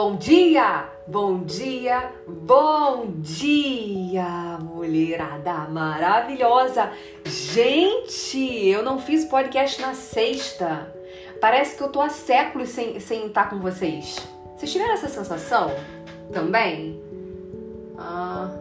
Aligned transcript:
Bom 0.00 0.14
dia, 0.14 0.88
bom 1.08 1.42
dia, 1.42 2.12
bom 2.24 3.14
dia, 3.16 4.56
mulherada 4.62 5.66
maravilhosa. 5.68 6.92
Gente, 7.24 8.38
eu 8.68 8.84
não 8.84 9.00
fiz 9.00 9.24
podcast 9.24 9.82
na 9.82 9.94
sexta. 9.94 10.94
Parece 11.40 11.76
que 11.76 11.82
eu 11.82 11.88
tô 11.88 12.00
há 12.00 12.10
séculos 12.10 12.68
sem, 12.68 13.00
sem 13.00 13.26
estar 13.26 13.50
com 13.50 13.58
vocês. 13.58 14.24
Vocês 14.56 14.70
tiveram 14.70 14.94
essa 14.94 15.08
sensação 15.08 15.68
também? 16.32 17.02
Ah, 17.98 18.56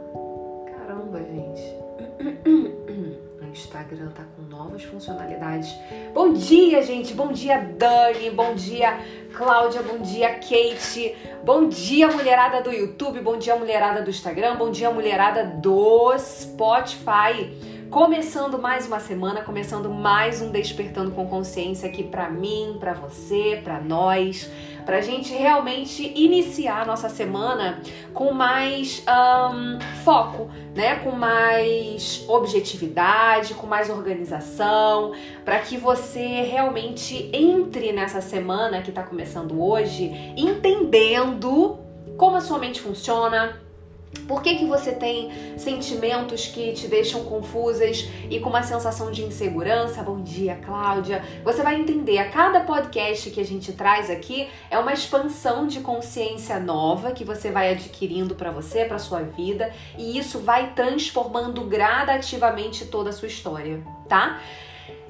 Instagram 3.88 4.10
tá 4.10 4.24
com 4.36 4.42
novas 4.44 4.84
funcionalidades. 4.84 5.74
Bom 6.14 6.34
dia, 6.34 6.84
gente. 6.84 7.14
Bom 7.14 7.32
dia, 7.32 7.58
Dani. 7.58 8.30
Bom 8.32 8.54
dia, 8.54 9.00
Cláudia. 9.34 9.82
Bom 9.82 10.00
dia, 10.00 10.34
Kate. 10.36 11.16
Bom 11.44 11.70
dia, 11.70 12.10
mulherada 12.10 12.62
do 12.62 12.72
YouTube. 12.72 13.22
Bom 13.22 13.38
dia, 13.38 13.56
mulherada 13.56 14.02
do 14.02 14.10
Instagram. 14.10 14.58
Bom 14.58 14.72
dia, 14.72 14.92
mulherada 14.92 15.46
do 15.46 16.14
Spotify. 16.18 17.50
Começando 17.90 18.60
mais 18.60 18.86
uma 18.86 19.00
semana, 19.00 19.42
começando 19.42 19.90
mais 19.90 20.42
um 20.42 20.52
Despertando 20.52 21.12
com 21.12 21.26
Consciência 21.26 21.88
aqui 21.88 22.04
para 22.04 22.30
mim, 22.30 22.76
para 22.80 22.94
você, 22.94 23.62
para 23.64 23.80
nós, 23.80 24.52
para 24.86 25.00
gente 25.00 25.34
realmente 25.34 26.12
iniciar 26.14 26.82
a 26.82 26.86
nossa 26.86 27.08
semana 27.08 27.82
com 28.14 28.34
mais 28.34 29.02
um, 29.08 29.80
foco, 30.04 30.50
né? 30.76 30.98
Com 30.98 31.12
mais 31.12 32.26
objetividade, 32.28 33.54
com 33.54 33.66
mais 33.66 33.90
organização, 33.90 35.14
para 35.46 35.60
que 35.60 35.78
você 35.78 36.42
realmente 36.42 37.30
entre 37.32 37.94
nessa 37.94 38.20
semana 38.20 38.82
que 38.82 38.90
está 38.90 39.04
começando 39.04 39.64
hoje 39.64 40.12
entendendo 40.36 41.80
como 42.18 42.36
a 42.36 42.42
sua 42.42 42.60
mente 42.60 42.82
funciona 42.82 43.67
por 44.28 44.42
que, 44.42 44.56
que 44.56 44.66
você 44.66 44.92
tem 44.92 45.32
sentimentos 45.58 46.48
que 46.48 46.74
te 46.74 46.88
deixam 46.88 47.24
confusas 47.26 48.08
e 48.30 48.40
com 48.40 48.50
uma 48.50 48.64
sensação 48.64 49.12
de 49.12 49.24
insegurança? 49.24 50.04
Bom 50.04 50.22
dia, 50.22 50.60
Cláudia. 50.66 51.24
Você 51.44 51.62
vai 51.62 51.80
entender. 51.80 52.18
A 52.18 52.30
cada 52.30 52.62
podcast 52.62 53.30
que 53.30 53.40
a 53.40 53.46
gente 53.46 53.74
traz 53.74 54.10
aqui 54.10 54.48
é 54.70 54.78
uma 54.78 54.94
expansão 54.94 55.68
de 55.68 55.80
consciência 55.82 56.60
nova 56.60 57.12
que 57.12 57.24
você 57.24 57.52
vai 57.52 57.72
adquirindo 57.72 58.36
para 58.36 58.52
você, 58.52 58.86
para 58.86 59.00
sua 59.00 59.22
vida, 59.22 59.72
e 59.98 60.18
isso 60.18 60.40
vai 60.40 60.74
transformando 60.74 61.62
gradativamente 61.62 62.86
toda 62.86 63.10
a 63.10 63.14
sua 63.14 63.28
história, 63.28 63.82
tá? 64.08 64.42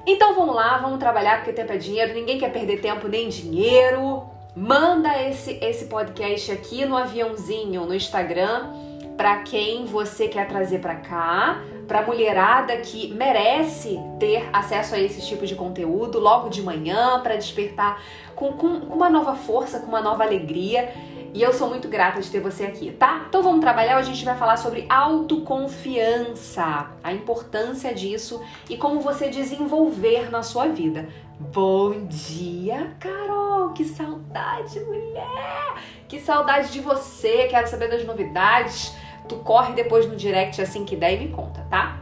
Então 0.06 0.34
vamos 0.34 0.54
lá, 0.54 0.78
vamos 0.78 0.98
trabalhar 0.98 1.36
porque 1.36 1.52
tempo 1.52 1.72
é 1.72 1.76
dinheiro, 1.76 2.14
ninguém 2.14 2.38
quer 2.38 2.52
perder 2.52 2.80
tempo 2.80 3.08
nem 3.08 3.28
dinheiro. 3.28 4.22
Manda 4.56 5.22
esse 5.22 5.52
esse 5.62 5.84
podcast 5.84 6.50
aqui 6.50 6.84
no 6.84 6.96
aviãozinho 6.96 7.84
no 7.84 7.94
Instagram 7.94 8.87
para 9.18 9.38
quem 9.38 9.84
você 9.84 10.28
quer 10.28 10.46
trazer 10.46 10.78
para 10.78 10.94
cá, 10.94 11.60
para 11.88 12.02
mulherada 12.02 12.76
que 12.76 13.12
merece 13.12 13.98
ter 14.20 14.48
acesso 14.52 14.94
a 14.94 15.00
esse 15.00 15.26
tipo 15.26 15.44
de 15.44 15.56
conteúdo 15.56 16.20
logo 16.20 16.48
de 16.48 16.62
manhã, 16.62 17.20
para 17.20 17.34
despertar 17.34 18.00
com, 18.36 18.52
com, 18.52 18.80
com 18.80 18.94
uma 18.94 19.10
nova 19.10 19.34
força, 19.34 19.80
com 19.80 19.88
uma 19.88 20.00
nova 20.00 20.22
alegria. 20.22 20.94
E 21.34 21.42
eu 21.42 21.52
sou 21.52 21.68
muito 21.68 21.88
grata 21.88 22.20
de 22.20 22.30
ter 22.30 22.40
você 22.40 22.64
aqui, 22.64 22.92
tá? 22.92 23.24
Então 23.28 23.42
vamos 23.42 23.60
trabalhar. 23.60 23.96
A 23.96 24.02
gente 24.02 24.24
vai 24.24 24.36
falar 24.36 24.56
sobre 24.56 24.86
autoconfiança, 24.88 26.92
a 27.02 27.12
importância 27.12 27.92
disso 27.92 28.40
e 28.70 28.76
como 28.76 29.00
você 29.00 29.28
desenvolver 29.28 30.30
na 30.30 30.44
sua 30.44 30.68
vida. 30.68 31.08
Bom 31.40 32.06
dia, 32.06 32.96
Carol! 33.00 33.72
Que 33.72 33.84
saudade, 33.84 34.78
mulher! 34.80 35.74
Que 36.06 36.20
saudade 36.20 36.72
de 36.72 36.80
você! 36.80 37.48
Quero 37.48 37.68
saber 37.68 37.90
das 37.90 38.04
novidades 38.04 38.96
tu 39.28 39.36
corre 39.36 39.74
depois 39.74 40.08
no 40.08 40.16
direct 40.16 40.60
assim 40.60 40.84
que 40.84 40.96
der 40.96 41.14
e 41.14 41.26
me 41.26 41.28
conta, 41.28 41.66
tá? 41.70 42.00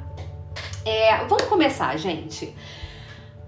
É, 0.84 1.25
vamos 1.25 1.44
começar, 1.47 1.97
gente. 1.97 2.54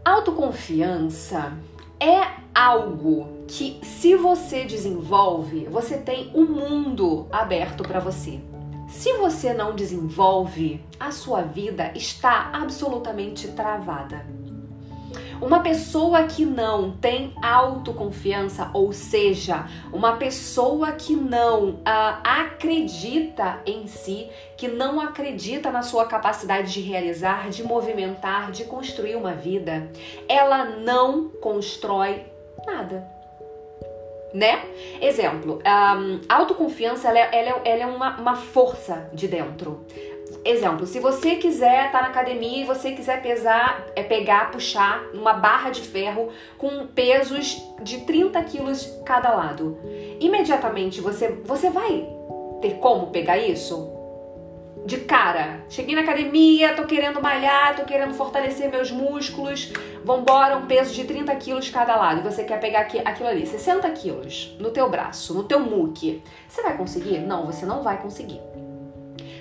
Autoconfiança 0.05 1.53
é 2.01 2.27
algo 2.55 3.45
que, 3.47 3.79
se 3.83 4.17
você 4.17 4.65
desenvolve, 4.65 5.67
você 5.67 5.99
tem 5.99 6.31
o 6.35 6.41
um 6.41 6.47
mundo 6.47 7.29
aberto 7.31 7.83
para 7.83 8.01
você. 8.01 8.41
Se 8.89 9.13
você 9.15 9.53
não 9.53 9.75
desenvolve, 9.75 10.83
a 10.99 11.11
sua 11.11 11.43
vida 11.43 11.93
está 11.95 12.51
absolutamente 12.53 13.49
travada. 13.49 14.27
Uma 15.41 15.61
pessoa 15.61 16.25
que 16.25 16.45
não 16.45 16.91
tem 16.91 17.33
autoconfiança, 17.43 18.71
ou 18.75 18.93
seja, 18.93 19.67
uma 19.93 20.17
pessoa 20.17 20.93
que 20.93 21.15
não 21.15 21.71
uh, 21.71 22.21
acredita 22.25 23.61
em 23.65 23.87
si, 23.87 24.29
que 24.57 24.67
não 24.67 25.01
acredita 25.01 25.71
na 25.71 25.83
sua 25.83 26.07
capacidade 26.07 26.73
de 26.73 26.81
realizar, 26.81 27.51
de 27.51 27.63
movimentar, 27.63 28.51
de 28.51 28.65
construir 28.65 29.15
uma 29.15 29.33
vida, 29.33 29.91
ela 30.29 30.65
não 30.65 31.29
constrói 31.29 32.27
nada 32.67 33.19
né? 34.33 34.63
Exemplo, 35.01 35.61
um, 35.65 36.21
autoconfiança 36.29 37.09
ela 37.09 37.19
é, 37.19 37.29
ela 37.33 37.49
é, 37.49 37.71
ela 37.73 37.83
é 37.83 37.87
uma, 37.87 38.17
uma 38.19 38.37
força 38.37 39.09
de 39.13 39.27
dentro. 39.27 39.87
Exemplo, 40.45 40.87
se 40.87 41.01
você 41.01 41.37
quiser 41.37 41.87
estar 41.87 41.99
tá 41.99 42.03
na 42.03 42.09
academia 42.09 42.63
e 42.63 42.65
você 42.65 42.93
quiser 42.93 43.21
pesar, 43.21 43.85
é 43.95 44.03
pegar, 44.03 44.51
puxar 44.51 45.03
uma 45.13 45.33
barra 45.33 45.71
de 45.71 45.83
ferro 45.83 46.31
com 46.57 46.87
pesos 46.87 47.63
de 47.83 47.99
30 47.99 48.43
quilos 48.45 48.87
cada 49.05 49.35
lado, 49.35 49.79
imediatamente 50.21 51.01
você, 51.01 51.29
você 51.45 51.71
vai 51.71 52.07
ter 52.61 52.79
como 52.79 53.09
pegar 53.09 53.39
isso? 53.39 53.95
De 54.87 54.99
cara, 54.99 55.65
cheguei 55.69 55.95
na 55.95 56.01
academia, 56.01 56.75
tô 56.75 56.85
querendo 56.85 57.21
malhar, 57.21 57.77
tô 57.77 57.85
querendo 57.85 58.15
fortalecer 58.15 58.71
meus 58.71 58.91
músculos, 58.91 59.73
vambora, 60.03 60.57
um 60.57 60.67
peso 60.67 60.95
de 60.95 61.05
30 61.05 61.35
quilos 61.37 61.69
cada 61.69 61.95
lado, 61.95 62.21
e 62.21 62.23
você 62.23 62.45
quer 62.45 62.59
pegar 62.59 62.81
aqui, 62.81 62.99
aquilo 63.05 63.29
ali, 63.29 63.47
60 63.47 63.91
quilos 63.91 64.57
no 64.59 64.71
teu 64.71 64.89
braço, 64.89 65.35
no 65.35 65.45
teu 65.45 65.61
muque, 65.61 66.23
você 66.49 66.63
vai 66.63 66.77
conseguir? 66.77 67.19
Não, 67.19 67.45
você 67.45 67.67
não 67.67 67.83
vai 67.83 68.01
conseguir. 68.01 68.41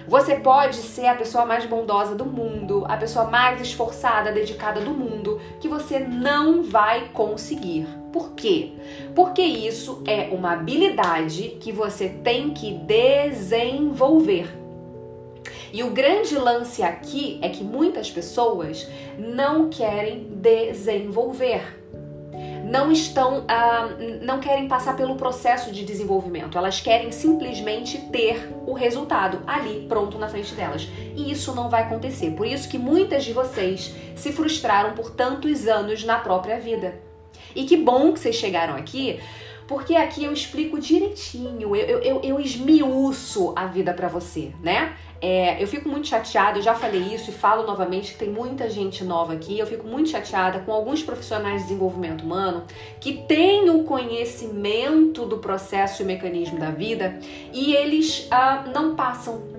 Você 0.08 0.36
pode 0.36 0.78
ser 0.78 1.08
a 1.08 1.16
pessoa 1.16 1.46
mais 1.46 1.66
bondosa 1.66 2.16
do 2.16 2.26
mundo, 2.26 2.86
a 2.88 2.96
pessoa 2.96 3.26
mais 3.26 3.60
esforçada, 3.60 4.32
dedicada 4.32 4.80
do 4.80 4.92
mundo, 4.92 5.38
que 5.60 5.68
você 5.68 6.00
não 6.00 6.64
vai 6.64 7.10
conseguir. 7.10 7.86
Por 8.14 8.32
quê? 8.32 8.72
Porque 9.14 9.42
isso 9.42 10.02
é 10.08 10.30
uma 10.32 10.54
habilidade 10.54 11.58
que 11.60 11.74
você 11.74 12.08
tem 12.08 12.52
que 12.52 12.72
desenvolver. 12.72 14.48
E 15.74 15.84
o 15.84 15.90
grande 15.90 16.38
lance 16.38 16.82
aqui 16.82 17.38
é 17.42 17.50
que 17.50 17.64
muitas 17.64 18.10
pessoas 18.10 18.90
não 19.20 19.70
querem 19.70 20.30
desenvolver 20.32 21.77
não 22.68 22.92
estão, 22.92 23.46
ah, 23.48 23.88
não 24.22 24.40
querem 24.42 24.68
passar 24.68 24.96
pelo 24.98 25.16
processo 25.16 25.72
de 25.72 25.86
desenvolvimento, 25.86 26.58
elas 26.58 26.82
querem 26.82 27.12
simplesmente 27.14 27.98
ter 28.12 28.54
o 28.68 28.74
resultado 28.74 29.42
ali 29.48 29.86
pronto 29.88 30.20
na 30.20 30.28
frente 30.28 30.54
delas. 30.54 30.88
E 31.16 31.32
isso 31.32 31.56
não 31.56 31.70
vai 31.70 31.84
acontecer. 31.84 32.32
Por 32.32 32.46
isso 32.46 32.68
que 32.68 32.78
muitas 32.78 33.24
de 33.24 33.32
vocês 33.32 33.96
se 34.16 34.34
frustraram 34.34 34.94
por 34.94 35.12
tantos 35.12 35.66
anos 35.66 36.04
na 36.04 36.20
própria 36.20 36.60
vida. 36.60 37.00
E 37.56 37.64
que 37.64 37.78
bom 37.78 38.12
que 38.12 38.20
vocês 38.20 38.36
chegaram 38.36 38.76
aqui, 38.76 39.20
porque 39.68 39.96
aqui 39.96 40.24
eu 40.24 40.32
explico 40.32 40.80
direitinho, 40.80 41.76
eu, 41.76 42.00
eu, 42.00 42.22
eu, 42.24 42.40
esmiuço 42.40 43.54
a 43.56 43.66
vida 43.66 43.94
para 43.94 44.08
você, 44.08 44.54
né? 44.64 44.96
É, 45.20 45.62
eu 45.62 45.68
fico 45.68 45.90
muito 45.90 46.08
chateada, 46.08 46.60
eu 46.60 46.62
já 46.62 46.76
falei 46.76 47.02
isso 47.02 47.32
e 47.32 47.34
falo 47.34 47.66
novamente 47.66 48.14
que 48.14 48.20
tem 48.20 48.30
muita 48.30 48.70
gente 48.70 49.04
nova 49.04 49.34
aqui. 49.34 49.58
Eu 49.58 49.66
fico 49.66 49.88
muito 49.88 50.10
chateada 50.10 50.60
com 50.60 50.72
alguns 50.72 51.02
profissionais 51.02 51.62
de 51.62 51.68
desenvolvimento 51.68 52.24
humano 52.24 52.64
que 53.00 53.24
têm 53.28 53.70
o 53.70 53.84
conhecimento 53.84 55.26
do 55.26 55.40
processo 55.40 56.04
e 56.04 56.06
mecanismo 56.06 56.60
da 56.60 56.70
vida 56.70 57.20
e 57.52 57.74
eles 57.74 58.28
ah, 58.30 58.66
não 58.74 58.96
passam 58.96 59.57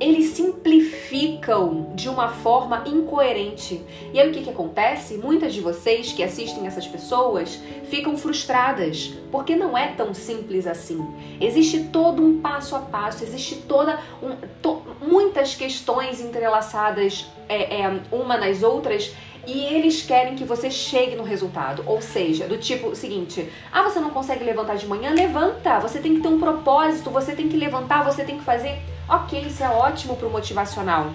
eles 0.00 0.30
simplificam 0.30 1.92
de 1.94 2.08
uma 2.08 2.28
forma 2.28 2.84
incoerente. 2.86 3.82
E 4.12 4.20
aí 4.20 4.28
o 4.28 4.32
que, 4.32 4.42
que 4.42 4.50
acontece? 4.50 5.18
Muitas 5.18 5.54
de 5.54 5.60
vocês 5.60 6.12
que 6.12 6.22
assistem 6.22 6.66
essas 6.66 6.86
pessoas 6.86 7.60
ficam 7.84 8.16
frustradas, 8.16 9.12
porque 9.30 9.54
não 9.56 9.76
é 9.76 9.88
tão 9.88 10.14
simples 10.14 10.66
assim. 10.66 11.04
Existe 11.40 11.84
todo 11.92 12.22
um 12.22 12.40
passo 12.40 12.76
a 12.76 12.80
passo, 12.80 13.24
existe 13.24 13.56
toda 13.68 13.98
um, 14.22 14.36
to, 14.60 14.82
muitas 15.00 15.54
questões 15.54 16.20
entrelaçadas 16.20 17.26
é, 17.48 17.82
é, 17.82 18.00
uma 18.10 18.36
nas 18.36 18.62
outras 18.62 19.12
e 19.46 19.64
eles 19.64 20.02
querem 20.02 20.36
que 20.36 20.44
você 20.44 20.70
chegue 20.70 21.16
no 21.16 21.24
resultado. 21.24 21.82
Ou 21.86 22.00
seja, 22.00 22.46
do 22.46 22.56
tipo 22.58 22.94
seguinte: 22.94 23.50
ah, 23.72 23.82
você 23.82 24.00
não 24.00 24.10
consegue 24.10 24.44
levantar 24.44 24.76
de 24.76 24.86
manhã? 24.86 25.12
Levanta! 25.12 25.78
Você 25.80 25.98
tem 25.98 26.14
que 26.14 26.20
ter 26.20 26.28
um 26.28 26.38
propósito, 26.38 27.10
você 27.10 27.34
tem 27.34 27.48
que 27.48 27.56
levantar, 27.56 28.04
você 28.04 28.24
tem 28.24 28.38
que 28.38 28.44
fazer. 28.44 28.80
Ok, 29.08 29.40
isso 29.40 29.62
é 29.62 29.68
ótimo 29.68 30.16
para 30.16 30.26
o 30.26 30.30
motivacional. 30.30 31.12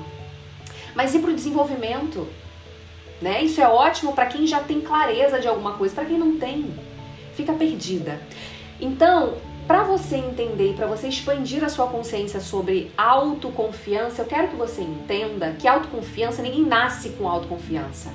Mas 0.96 1.16
e 1.16 1.20
para 1.20 1.32
o 1.32 1.36
desenvolvimento? 1.36 2.28
Né? 3.22 3.44
Isso 3.44 3.60
é 3.62 3.68
ótimo 3.68 4.14
para 4.14 4.28
quem 4.28 4.46
já 4.46 4.60
tem 4.60 4.82
clareza 4.82 5.40
de 5.40 5.48
alguma 5.48 5.74
coisa, 5.74 5.96
para 5.96 6.06
quem 6.06 6.18
não 6.18 6.38
tem, 6.38 6.74
fica 7.36 7.54
perdida. 7.54 8.22
Então, 8.80 9.36
Para 9.68 9.84
você 9.84 10.16
entender 10.16 10.76
para 10.76 10.88
você 10.88 11.10
expandir 11.10 11.62
a 11.62 11.68
sua 11.68 11.88
consciência 11.88 12.40
sobre 12.40 12.90
autoconfiança, 12.98 14.22
eu 14.22 14.26
quero 14.26 14.48
que 14.48 14.56
você 14.56 14.82
entenda 14.82 15.58
que 15.60 15.68
autoconfiança, 15.68 16.42
ninguém 16.42 16.64
nasce 16.64 17.10
com 17.10 17.28
autoconfiança. 17.28 18.14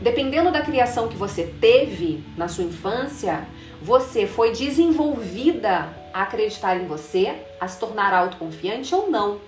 Dependendo 0.00 0.50
da 0.50 0.60
criação 0.60 1.06
que 1.06 1.16
você 1.16 1.44
teve 1.60 2.24
na 2.36 2.48
sua 2.48 2.64
infância, 2.64 3.46
você 3.80 4.26
foi 4.26 4.50
desenvolvida 4.50 5.88
a 6.12 6.22
acreditar 6.22 6.76
em 6.76 6.88
você, 6.88 7.32
a 7.60 7.68
se 7.68 7.78
tornar 7.78 8.12
autoconfiante 8.14 8.94
ou 8.94 9.10
não. 9.10 9.40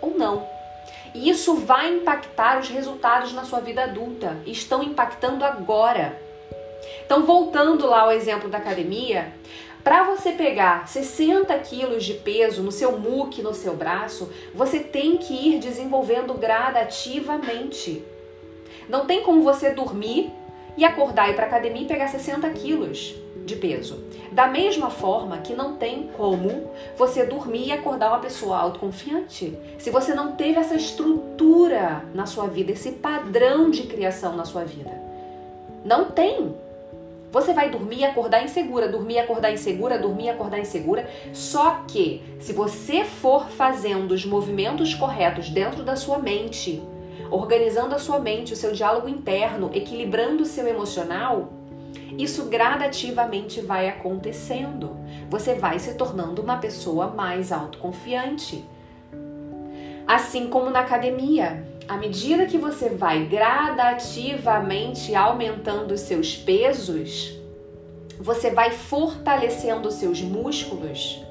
Ou 0.00 0.16
não. 0.16 0.46
E 1.14 1.30
isso 1.30 1.54
vai 1.56 1.94
impactar 1.94 2.58
os 2.58 2.68
resultados 2.68 3.32
na 3.32 3.44
sua 3.44 3.60
vida 3.60 3.84
adulta. 3.84 4.36
Estão 4.46 4.82
impactando 4.82 5.44
agora. 5.44 6.20
Então, 7.04 7.24
voltando 7.24 7.86
lá 7.86 8.00
ao 8.00 8.12
exemplo 8.12 8.48
da 8.48 8.58
academia, 8.58 9.32
para 9.84 10.04
você 10.04 10.32
pegar 10.32 10.88
60 10.88 11.56
quilos 11.58 12.04
de 12.04 12.14
peso 12.14 12.62
no 12.62 12.72
seu 12.72 12.98
muque, 12.98 13.42
no 13.42 13.54
seu 13.54 13.76
braço, 13.76 14.30
você 14.54 14.80
tem 14.80 15.18
que 15.18 15.34
ir 15.34 15.58
desenvolvendo 15.58 16.34
gradativamente. 16.34 18.02
Não 18.88 19.06
tem 19.06 19.22
como 19.22 19.42
você 19.42 19.70
dormir 19.70 20.32
e 20.76 20.84
acordar 20.84 21.28
e 21.28 21.32
ir 21.32 21.34
para 21.34 21.46
academia 21.46 21.82
e 21.82 21.86
pegar 21.86 22.08
60 22.08 22.48
quilos 22.50 23.14
de 23.44 23.56
peso. 23.56 24.02
Da 24.32 24.46
mesma 24.46 24.90
forma 24.90 25.38
que 25.38 25.52
não 25.52 25.76
tem 25.76 26.08
como 26.16 26.70
você 26.96 27.24
dormir 27.24 27.68
e 27.68 27.72
acordar 27.72 28.08
uma 28.08 28.18
pessoa 28.18 28.58
autoconfiante. 28.58 29.56
Se 29.78 29.90
você 29.90 30.14
não 30.14 30.32
teve 30.32 30.58
essa 30.58 30.74
estrutura 30.74 32.04
na 32.14 32.26
sua 32.26 32.46
vida, 32.46 32.72
esse 32.72 32.92
padrão 32.92 33.70
de 33.70 33.84
criação 33.84 34.36
na 34.36 34.44
sua 34.44 34.64
vida. 34.64 34.90
Não 35.84 36.06
tem. 36.06 36.54
Você 37.30 37.52
vai 37.52 37.68
dormir 37.68 37.98
e 37.98 38.04
acordar 38.04 38.44
insegura, 38.44 38.88
dormir 38.88 39.14
e 39.14 39.18
acordar 39.18 39.52
insegura, 39.52 39.98
dormir 39.98 40.26
e 40.26 40.30
acordar 40.30 40.60
insegura. 40.60 41.10
Só 41.32 41.82
que 41.86 42.22
se 42.38 42.52
você 42.52 43.04
for 43.04 43.48
fazendo 43.48 44.12
os 44.12 44.24
movimentos 44.24 44.94
corretos 44.94 45.50
dentro 45.50 45.82
da 45.82 45.96
sua 45.96 46.18
mente, 46.18 46.80
organizando 47.30 47.94
a 47.94 47.98
sua 47.98 48.20
mente, 48.20 48.52
o 48.52 48.56
seu 48.56 48.72
diálogo 48.72 49.08
interno, 49.08 49.70
equilibrando 49.74 50.44
o 50.44 50.46
seu 50.46 50.66
emocional, 50.68 51.52
isso 52.18 52.44
gradativamente 52.46 53.60
vai 53.60 53.88
acontecendo. 53.88 54.96
Você 55.28 55.54
vai 55.54 55.78
se 55.78 55.94
tornando 55.94 56.42
uma 56.42 56.58
pessoa 56.58 57.08
mais 57.08 57.50
autoconfiante. 57.52 58.64
Assim 60.06 60.48
como 60.48 60.70
na 60.70 60.80
academia, 60.80 61.66
à 61.88 61.96
medida 61.96 62.46
que 62.46 62.58
você 62.58 62.90
vai 62.90 63.24
gradativamente 63.24 65.14
aumentando 65.14 65.96
seus 65.96 66.36
pesos, 66.36 67.38
você 68.20 68.50
vai 68.50 68.70
fortalecendo 68.70 69.90
seus 69.90 70.20
músculos, 70.20 71.24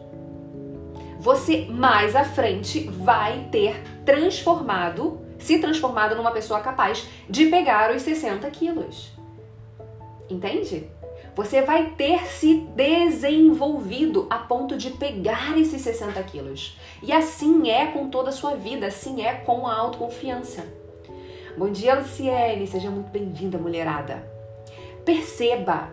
você 1.20 1.68
mais 1.70 2.16
à 2.16 2.26
frente 2.26 2.82
vai 2.90 3.48
ter 3.50 3.82
transformado, 4.04 5.22
se 5.40 5.60
transformado 5.60 6.16
numa 6.16 6.32
pessoa 6.32 6.60
capaz 6.60 7.08
de 7.30 7.46
pegar 7.46 7.96
os 7.96 8.02
60 8.02 8.50
quilos. 8.52 9.13
Entende? 10.30 10.90
Você 11.36 11.62
vai 11.62 11.92
ter 11.92 12.28
se 12.28 12.60
desenvolvido 12.76 14.28
a 14.30 14.38
ponto 14.38 14.78
de 14.78 14.92
pegar 14.92 15.58
esses 15.58 15.82
60 15.82 16.22
quilos. 16.24 16.78
E 17.02 17.12
assim 17.12 17.70
é 17.70 17.88
com 17.88 18.10
toda 18.10 18.30
a 18.30 18.34
sua 18.34 18.56
vida, 18.56 18.88
assim 18.88 19.26
é 19.26 19.34
com 19.34 19.66
a 19.66 19.76
autoconfiança. 19.76 20.66
Bom 21.58 21.70
dia, 21.70 21.96
Luciene, 21.96 22.68
seja 22.68 22.90
muito 22.90 23.10
bem-vinda, 23.10 23.58
mulherada. 23.58 24.28
Perceba, 25.04 25.90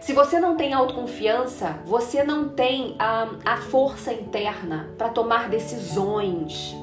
se 0.00 0.12
você 0.12 0.40
não 0.40 0.56
tem 0.56 0.72
autoconfiança, 0.72 1.78
você 1.86 2.24
não 2.24 2.48
tem 2.48 2.96
a, 2.98 3.30
a 3.44 3.56
força 3.58 4.12
interna 4.12 4.90
para 4.98 5.08
tomar 5.08 5.48
decisões 5.48 6.74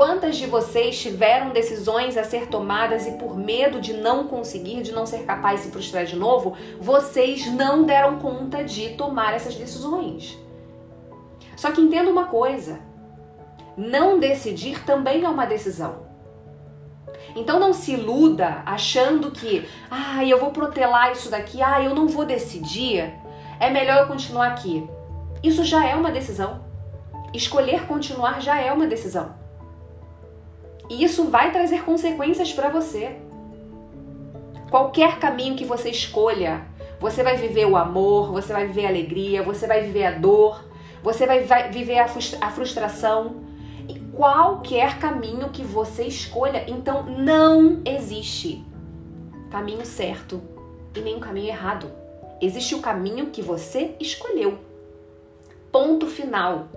Quantas 0.00 0.36
de 0.36 0.46
vocês 0.46 0.98
tiveram 0.98 1.50
decisões 1.50 2.16
a 2.16 2.24
ser 2.24 2.46
tomadas 2.46 3.06
e 3.06 3.18
por 3.18 3.36
medo 3.36 3.78
de 3.82 3.92
não 3.92 4.28
conseguir, 4.28 4.80
de 4.80 4.92
não 4.92 5.04
ser 5.04 5.26
capaz 5.26 5.60
de 5.60 5.66
se 5.66 5.72
frustrar 5.72 6.06
de 6.06 6.16
novo, 6.16 6.56
vocês 6.80 7.44
não 7.52 7.82
deram 7.82 8.18
conta 8.18 8.64
de 8.64 8.94
tomar 8.94 9.34
essas 9.34 9.54
decisões? 9.54 10.38
Só 11.54 11.70
que 11.70 11.82
entenda 11.82 12.10
uma 12.10 12.24
coisa: 12.28 12.80
não 13.76 14.18
decidir 14.18 14.82
também 14.86 15.22
é 15.22 15.28
uma 15.28 15.44
decisão. 15.44 16.06
Então 17.36 17.60
não 17.60 17.74
se 17.74 17.92
iluda 17.92 18.62
achando 18.64 19.30
que, 19.30 19.68
ah, 19.90 20.24
eu 20.24 20.40
vou 20.40 20.50
protelar 20.50 21.12
isso 21.12 21.30
daqui, 21.30 21.60
ah, 21.60 21.82
eu 21.82 21.94
não 21.94 22.08
vou 22.08 22.24
decidir, 22.24 23.12
é 23.60 23.68
melhor 23.68 23.98
eu 23.98 24.08
continuar 24.08 24.46
aqui. 24.46 24.88
Isso 25.42 25.62
já 25.62 25.86
é 25.86 25.94
uma 25.94 26.10
decisão. 26.10 26.64
Escolher 27.34 27.86
continuar 27.86 28.40
já 28.40 28.58
é 28.58 28.72
uma 28.72 28.86
decisão. 28.86 29.38
E 30.90 31.04
isso 31.04 31.24
vai 31.24 31.52
trazer 31.52 31.84
consequências 31.84 32.52
para 32.52 32.68
você. 32.68 33.16
Qualquer 34.68 35.20
caminho 35.20 35.54
que 35.54 35.64
você 35.64 35.88
escolha, 35.88 36.66
você 36.98 37.22
vai 37.22 37.36
viver 37.36 37.64
o 37.66 37.76
amor, 37.76 38.32
você 38.32 38.52
vai 38.52 38.66
viver 38.66 38.86
a 38.86 38.88
alegria, 38.88 39.42
você 39.42 39.68
vai 39.68 39.82
viver 39.82 40.04
a 40.04 40.10
dor, 40.10 40.64
você 41.00 41.26
vai, 41.26 41.44
viver 41.70 42.00
a, 42.00 42.06
a 42.40 42.50
frustração. 42.50 43.44
E 43.88 44.00
qualquer 44.16 44.98
caminho 44.98 45.50
que 45.50 45.62
você 45.62 46.04
escolha, 46.04 46.64
então 46.68 47.04
não 47.04 47.80
existe 47.84 48.64
caminho 49.48 49.86
certo 49.86 50.42
e 50.96 51.00
nem 51.00 51.16
um 51.16 51.20
caminho 51.20 51.48
errado. 51.48 51.90
Existe 52.40 52.74
o 52.74 52.80
caminho 52.80 53.26
que 53.26 53.42
você 53.42 53.94
escolheu. 54.00 54.58
Ponto 55.70 56.08
final. 56.08 56.68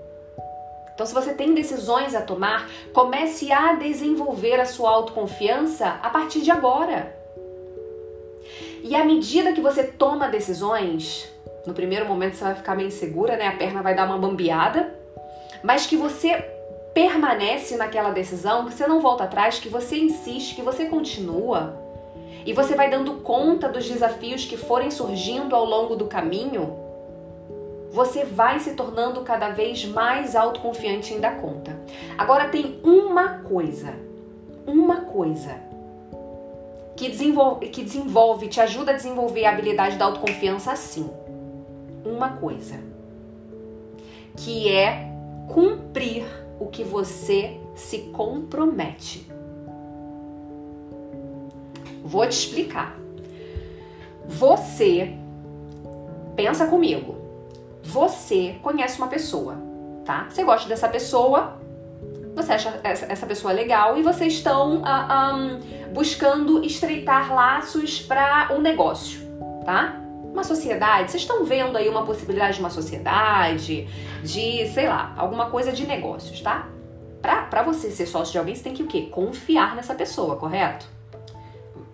Então, 0.94 1.06
se 1.06 1.14
você 1.14 1.34
tem 1.34 1.54
decisões 1.54 2.14
a 2.14 2.22
tomar, 2.22 2.70
comece 2.94 3.52
a 3.52 3.74
desenvolver 3.74 4.60
a 4.60 4.66
sua 4.66 4.92
autoconfiança 4.92 6.00
a 6.02 6.10
partir 6.10 6.42
de 6.42 6.52
agora. 6.52 7.16
E 8.84 8.96
à 8.96 9.04
medida 9.04 9.54
que 9.54 9.62
você 9.62 9.84
toma 9.84 10.28
decisões, 10.28 11.32
no 11.66 11.74
primeiro 11.74 12.06
momento 12.06 12.36
você 12.36 12.44
vai 12.44 12.56
ficar 12.56 12.76
meio 12.76 12.88
insegura, 12.88 13.38
né? 13.38 13.48
A 13.48 13.58
perna 13.58 13.82
vai 13.82 13.96
dar 13.96 14.06
uma 14.06 14.18
bambeada, 14.18 14.94
mas 15.64 15.86
que 15.88 15.96
você 15.96 16.34
permanece 16.94 17.76
naquela 17.76 18.12
decisão, 18.12 18.66
que 18.66 18.74
você 18.74 18.86
não 18.86 19.02
volta 19.02 19.24
atrás, 19.24 19.58
que 19.58 19.70
você 19.70 19.98
insiste, 19.98 20.54
que 20.54 20.62
você 20.62 20.86
continua. 20.86 21.82
E 22.46 22.54
você 22.54 22.76
vai 22.76 22.90
dando 22.90 23.16
conta 23.22 23.70
dos 23.70 23.88
desafios 23.88 24.46
que 24.46 24.58
forem 24.58 24.92
surgindo 24.92 25.56
ao 25.56 25.66
longo 25.66 25.96
do 25.96 26.06
caminho 26.06 26.83
você 27.94 28.26
vai 28.26 28.60
se 28.60 28.72
tornando 28.72 29.22
cada 29.22 29.50
vez 29.50 29.86
mais 29.86 30.36
autoconfiante 30.36 31.14
em 31.14 31.20
dar 31.20 31.40
conta. 31.40 31.80
Agora 32.18 32.50
tem 32.50 32.80
uma 32.84 33.38
coisa, 33.38 33.94
uma 34.66 35.02
coisa 35.02 35.62
que 36.96 37.08
desenvolve, 37.08 37.68
que 37.68 37.84
desenvolve, 37.84 38.48
te 38.48 38.60
ajuda 38.60 38.94
a 38.94 38.96
desenvolver 38.96 39.46
a 39.46 39.52
habilidade 39.52 39.96
da 39.96 40.06
autoconfiança 40.06 40.72
assim. 40.72 41.08
Uma 42.04 42.32
coisa, 42.38 42.80
que 44.38 44.74
é 44.74 45.12
cumprir 45.54 46.26
o 46.60 46.66
que 46.66 46.84
você 46.84 47.60
se 47.76 48.00
compromete. 48.12 49.30
Vou 52.04 52.28
te 52.28 52.32
explicar. 52.32 52.98
Você 54.26 55.16
pensa 56.36 56.66
comigo 56.66 57.23
você 57.84 58.56
conhece 58.64 58.98
uma 58.98 59.08
pessoa, 59.08 59.58
tá? 60.06 60.28
Você 60.30 60.44
gosta 60.44 60.68
dessa 60.70 60.88
pessoa, 60.88 61.60
você 62.34 62.54
acha 62.54 62.80
essa 62.84 63.26
pessoa 63.26 63.54
legal 63.54 63.98
e 63.98 64.02
vocês 64.02 64.34
estão 64.34 64.82
uh, 64.82 65.36
um, 65.36 65.60
buscando 65.94 66.64
estreitar 66.64 67.34
laços 67.34 68.02
para 68.02 68.50
um 68.52 68.62
negócio, 68.62 69.22
tá? 69.66 70.00
Uma 70.32 70.44
sociedade, 70.44 71.12
vocês 71.12 71.22
estão 71.22 71.44
vendo 71.44 71.78
aí 71.78 71.88
uma 71.88 72.06
possibilidade 72.06 72.56
de 72.56 72.60
uma 72.62 72.72
sociedade, 72.72 73.88
de, 74.24 74.68
sei 74.70 74.88
lá, 74.88 75.14
alguma 75.16 75.52
coisa 75.52 75.72
de 75.72 75.86
negócios, 75.86 76.42
tá? 76.42 76.68
Pra, 77.22 77.44
pra 77.44 77.62
você 77.62 77.92
ser 77.92 78.08
sócio 78.08 78.32
de 78.32 78.40
alguém, 78.40 78.56
você 78.56 78.64
tem 78.64 78.74
que 78.74 78.84
o 78.84 78.88
quê? 78.88 79.10
Confiar 79.12 79.76
nessa 79.76 79.94
pessoa, 79.94 80.38
correto? 80.38 80.88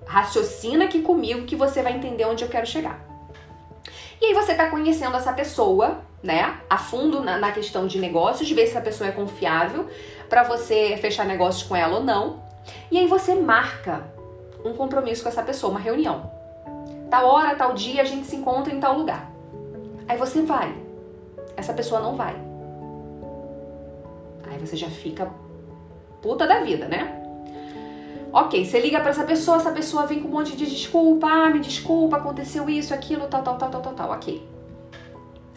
Raciocina 0.06 0.86
aqui 0.86 1.02
comigo 1.02 1.46
que 1.46 1.56
você 1.56 1.82
vai 1.82 1.94
entender 1.94 2.26
onde 2.26 2.44
eu 2.44 2.50
quero 2.50 2.66
chegar. 2.66 3.09
E 4.22 4.26
aí 4.26 4.34
você 4.34 4.54
tá 4.54 4.70
conhecendo 4.70 5.16
essa 5.16 5.32
pessoa, 5.32 6.02
né, 6.22 6.60
a 6.70 6.78
fundo 6.78 7.22
na, 7.22 7.38
na 7.38 7.52
questão 7.52 7.88
de 7.88 8.00
negócios, 8.00 8.50
ver 8.52 8.68
se 8.68 8.78
a 8.78 8.82
pessoa 8.82 9.10
é 9.10 9.14
confiável 9.14 9.88
para 10.28 10.44
você 10.44 10.98
fechar 10.98 11.26
negócios 11.26 11.64
com 11.64 11.76
ela 11.76 11.98
ou 11.98 12.04
não. 12.04 12.44
E 12.92 12.98
aí 12.98 13.08
você 13.08 13.34
marca 13.36 14.04
um 14.64 14.74
compromisso 14.74 15.24
com 15.24 15.30
essa 15.30 15.42
pessoa, 15.42 15.72
uma 15.72 15.80
reunião. 15.80 16.30
Tal 17.10 17.26
hora, 17.26 17.56
tal 17.56 17.74
dia 17.74 18.02
a 18.02 18.06
gente 18.06 18.28
se 18.28 18.36
encontra 18.36 18.74
em 18.74 18.80
tal 18.80 18.98
lugar. 18.98 19.32
Aí 20.08 20.18
você 20.18 20.42
vai. 20.42 20.76
Essa 21.56 21.74
pessoa 21.74 22.02
não 22.02 22.16
vai. 22.16 22.36
Aí 24.52 24.58
você 24.60 24.76
já 24.76 24.90
fica 24.90 25.32
puta 26.22 26.46
da 26.46 26.62
vida, 26.62 26.88
né? 26.88 27.19
Ok, 28.32 28.64
você 28.64 28.80
liga 28.80 29.00
para 29.00 29.10
essa 29.10 29.24
pessoa, 29.24 29.58
essa 29.58 29.72
pessoa 29.72 30.06
vem 30.06 30.22
com 30.22 30.28
um 30.28 30.32
monte 30.32 30.56
de 30.56 30.66
desculpa, 30.66 31.28
ah, 31.28 31.50
me 31.50 31.60
desculpa, 31.60 32.18
aconteceu 32.18 32.70
isso, 32.70 32.94
aquilo, 32.94 33.28
tal, 33.28 33.42
tal, 33.42 33.58
tal, 33.58 33.70
tal, 33.70 33.82
tal, 33.82 33.94
tal, 33.94 34.12
ok. 34.12 34.48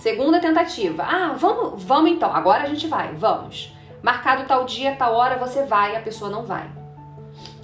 Segunda 0.02 0.40
tentativa. 0.40 1.04
Ah, 1.04 1.34
vamos, 1.38 1.82
vamos 1.84 2.10
então. 2.10 2.34
Agora 2.34 2.64
a 2.64 2.66
gente 2.66 2.88
vai. 2.88 3.12
Vamos. 3.14 3.72
Marcado 4.02 4.48
tal 4.48 4.64
dia, 4.64 4.96
tal 4.96 5.14
hora, 5.14 5.36
você 5.36 5.64
vai, 5.64 5.94
a 5.94 6.00
pessoa 6.00 6.28
não 6.28 6.44
vai. 6.44 6.68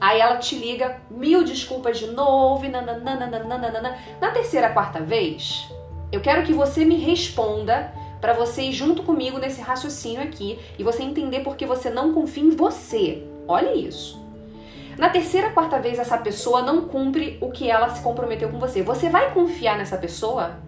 Aí 0.01 0.21
ela 0.21 0.37
te 0.37 0.55
liga, 0.55 1.01
mil 1.11 1.43
desculpas 1.43 1.99
de 1.99 2.07
novo, 2.07 2.65
e 2.65 2.69
nananana. 2.69 3.99
Na 4.21 4.31
terceira, 4.31 4.69
quarta 4.69 5.01
vez, 5.01 5.69
eu 6.13 6.21
quero 6.21 6.45
que 6.45 6.53
você 6.53 6.85
me 6.85 6.97
responda 6.97 7.93
para 8.21 8.35
você 8.35 8.63
ir 8.63 8.73
junto 8.73 9.03
comigo 9.03 9.39
nesse 9.39 9.61
raciocínio 9.61 10.23
aqui 10.23 10.59
e 10.79 10.85
você 10.85 11.03
entender 11.03 11.41
porque 11.41 11.67
você 11.67 11.91
não 11.91 12.13
confia 12.13 12.45
em 12.45 12.51
você. 12.51 13.27
Olha 13.49 13.75
isso. 13.75 14.28
Na 14.99 15.09
terceira, 15.09 15.51
quarta 15.51 15.79
vez, 15.79 15.97
essa 15.97 16.19
pessoa 16.19 16.61
não 16.61 16.89
cumpre 16.89 17.39
o 17.41 17.53
que 17.53 17.71
ela 17.71 17.89
se 17.89 18.03
comprometeu 18.03 18.49
com 18.49 18.59
você. 18.59 18.83
Você 18.83 19.09
vai 19.09 19.33
confiar 19.33 19.79
nessa 19.79 19.97
pessoa? 19.97 20.59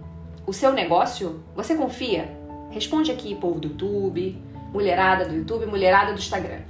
O 0.47 0.53
seu 0.53 0.73
negócio? 0.73 1.43
Você 1.57 1.75
confia? 1.75 2.31
Responde 2.71 3.11
aqui, 3.11 3.35
povo 3.35 3.59
do 3.59 3.67
YouTube, 3.67 4.41
mulherada 4.73 5.25
do 5.25 5.35
YouTube, 5.35 5.67
mulherada 5.67 6.13
do 6.13 6.21
Instagram. 6.21 6.61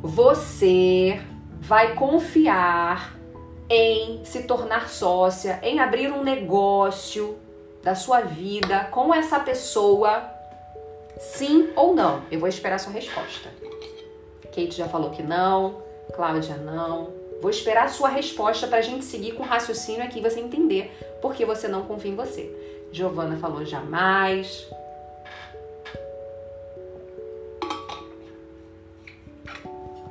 Você 0.00 1.20
vai 1.58 1.94
confiar 1.94 3.16
em 3.68 4.24
se 4.24 4.44
tornar 4.44 4.88
sócia, 4.88 5.58
em 5.64 5.80
abrir 5.80 6.12
um 6.12 6.22
negócio 6.22 7.36
da 7.82 7.96
sua 7.96 8.20
vida 8.20 8.84
com 8.92 9.12
essa 9.12 9.40
pessoa? 9.40 10.30
Sim 11.18 11.70
ou 11.74 11.92
não? 11.92 12.22
Eu 12.30 12.38
vou 12.38 12.48
esperar 12.48 12.78
sua 12.78 12.92
resposta. 12.92 13.50
Kate 14.44 14.70
já 14.70 14.86
falou 14.86 15.10
que 15.10 15.24
não. 15.24 15.83
Cláudia, 16.12 16.56
não. 16.56 17.08
Vou 17.40 17.50
esperar 17.50 17.84
a 17.84 17.88
sua 17.88 18.08
resposta 18.08 18.66
para 18.66 18.78
a 18.78 18.82
gente 18.82 19.04
seguir 19.04 19.32
com 19.32 19.42
o 19.42 19.46
raciocínio 19.46 20.02
aqui 20.02 20.20
você 20.20 20.40
entender 20.40 20.96
por 21.20 21.34
que 21.34 21.44
você 21.44 21.68
não 21.68 21.82
confia 21.82 22.10
em 22.10 22.16
você. 22.16 22.50
Giovana 22.90 23.36
falou 23.36 23.64
jamais. 23.64 24.66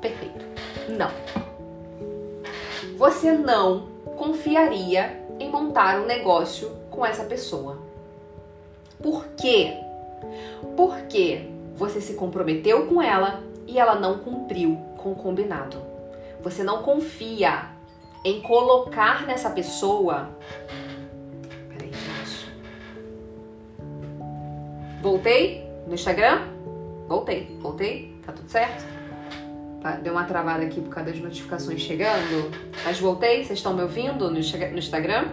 Perfeito. 0.02 0.46
Não. 0.90 1.10
Você 2.98 3.32
não 3.32 3.88
confiaria 4.18 5.24
em 5.40 5.50
montar 5.50 6.02
um 6.02 6.06
negócio 6.06 6.70
com 6.92 7.06
essa 7.06 7.24
pessoa. 7.24 7.78
Por 9.02 9.26
quê? 9.30 9.74
Porque 10.78 11.50
você 11.76 12.00
se 12.00 12.14
comprometeu 12.14 12.88
com 12.88 13.02
ela 13.02 13.42
e 13.66 13.80
ela 13.80 13.96
não 13.96 14.20
cumpriu 14.20 14.78
com 15.04 15.12
o 15.12 15.16
combinado. 15.16 15.82
Você 16.42 16.64
não 16.64 16.82
confia 16.82 17.70
em 18.24 18.42
colocar 18.42 19.28
nessa 19.28 19.50
pessoa. 19.50 20.30
Peraí, 21.70 21.92
gente. 21.92 22.52
Voltei 25.02 25.70
no 25.86 25.94
Instagram? 25.94 26.48
Voltei, 27.08 27.58
voltei? 27.62 28.18
Tá 28.26 28.32
tudo 28.32 28.50
certo? 28.50 28.86
Deu 30.02 30.14
uma 30.14 30.24
travada 30.24 30.64
aqui 30.64 30.80
por 30.80 30.90
causa 30.90 31.12
das 31.12 31.20
notificações 31.20 31.82
chegando. 31.82 32.50
Mas 32.86 32.98
voltei, 33.00 33.44
vocês 33.44 33.60
estão 33.60 33.74
me 33.74 33.82
ouvindo 33.82 34.32
no 34.32 34.40
Instagram? 34.40 35.28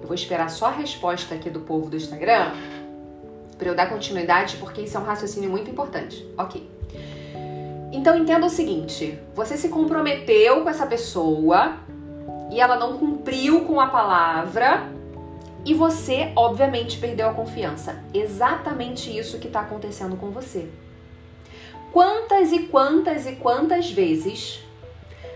Eu 0.00 0.06
vou 0.06 0.14
esperar 0.14 0.48
só 0.48 0.66
a 0.66 0.70
resposta 0.70 1.34
aqui 1.34 1.50
do 1.50 1.60
povo 1.60 1.90
do 1.90 1.96
Instagram 1.96 2.52
para 3.58 3.68
eu 3.68 3.74
dar 3.74 3.88
continuidade, 3.88 4.56
porque 4.58 4.82
isso 4.82 4.96
é 4.96 5.00
um 5.00 5.04
raciocínio 5.04 5.50
muito 5.50 5.68
importante. 5.68 6.24
Ok. 6.38 6.75
Então 7.96 8.14
entenda 8.14 8.44
o 8.44 8.50
seguinte: 8.50 9.18
você 9.34 9.56
se 9.56 9.70
comprometeu 9.70 10.60
com 10.60 10.68
essa 10.68 10.86
pessoa 10.86 11.76
e 12.50 12.60
ela 12.60 12.76
não 12.76 12.98
cumpriu 12.98 13.64
com 13.64 13.80
a 13.80 13.86
palavra 13.86 14.86
e 15.64 15.72
você, 15.72 16.30
obviamente, 16.36 16.98
perdeu 16.98 17.30
a 17.30 17.32
confiança. 17.32 18.04
Exatamente 18.12 19.16
isso 19.16 19.38
que 19.38 19.46
está 19.46 19.60
acontecendo 19.60 20.14
com 20.14 20.30
você. 20.30 20.68
Quantas 21.90 22.52
e 22.52 22.64
quantas 22.64 23.26
e 23.26 23.36
quantas 23.36 23.90
vezes 23.90 24.62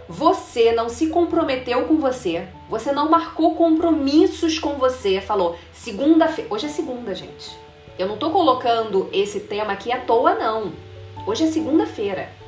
você 0.06 0.70
não 0.72 0.90
se 0.90 1.06
comprometeu 1.06 1.84
com 1.84 1.96
você, 1.96 2.46
você 2.68 2.92
não 2.92 3.08
marcou 3.08 3.54
compromissos 3.54 4.58
com 4.58 4.74
você, 4.74 5.22
falou 5.22 5.56
segunda-feira. 5.72 6.52
Hoje 6.52 6.66
é 6.66 6.68
segunda, 6.68 7.14
gente. 7.14 7.56
Eu 7.98 8.06
não 8.06 8.18
tô 8.18 8.30
colocando 8.30 9.08
esse 9.12 9.40
tema 9.40 9.72
aqui 9.72 9.90
à 9.90 9.98
toa, 9.98 10.34
não. 10.34 10.72
Hoje 11.26 11.44
é 11.44 11.46
segunda-feira. 11.46 12.39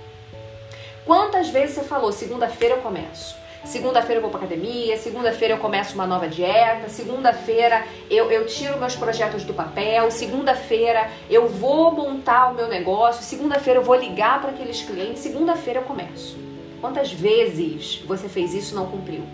Quantas 1.04 1.49
vezes 1.49 1.75
você 1.75 1.82
falou, 1.82 2.12
segunda-feira 2.12 2.76
eu 2.76 2.80
começo? 2.80 3.37
Segunda-feira 3.64 4.18
eu 4.18 4.23
vou 4.23 4.30
pra 4.30 4.40
academia, 4.40 4.97
segunda-feira 4.97 5.54
eu 5.54 5.59
começo 5.59 5.94
uma 5.94 6.06
nova 6.06 6.28
dieta, 6.28 6.88
segunda-feira 6.88 7.85
eu, 8.11 8.30
eu 8.30 8.47
tiro 8.47 8.78
meus 8.78 8.94
projetos 8.94 9.44
do 9.44 9.52
papel, 9.52 10.11
segunda-feira 10.11 11.11
eu 11.28 11.49
vou 11.49 11.92
montar 11.92 12.50
o 12.50 12.54
meu 12.54 12.68
negócio, 12.68 13.23
segunda-feira 13.25 13.80
eu 13.80 13.85
vou 13.85 13.97
ligar 13.97 14.40
para 14.40 14.50
aqueles 14.50 14.82
clientes, 14.82 15.23
segunda-feira 15.23 15.80
eu 15.80 15.85
começo. 15.85 16.37
Quantas 16.80 17.12
vezes 17.12 18.02
você 18.06 18.28
fez 18.28 18.54
isso 18.54 18.73
e 18.73 18.76
não 18.76 18.87
cumpriu? 18.87 19.25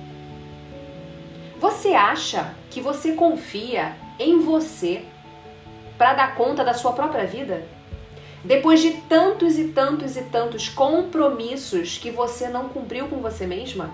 Você 1.58 1.94
acha 1.94 2.54
que 2.70 2.80
você 2.80 3.12
confia 3.12 3.94
em 4.18 4.40
você 4.40 5.04
para 5.98 6.14
dar 6.14 6.34
conta 6.34 6.64
da 6.64 6.72
sua 6.72 6.92
própria 6.92 7.26
vida? 7.26 7.66
Depois 8.44 8.80
de 8.80 8.92
tantos 9.08 9.58
e 9.58 9.68
tantos 9.68 10.16
e 10.16 10.22
tantos 10.22 10.68
compromissos 10.68 11.98
que 11.98 12.10
você 12.10 12.48
não 12.48 12.68
cumpriu 12.68 13.08
com 13.08 13.20
você 13.20 13.46
mesma? 13.46 13.90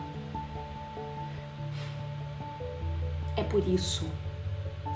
É 3.36 3.42
por 3.42 3.66
isso. 3.66 4.06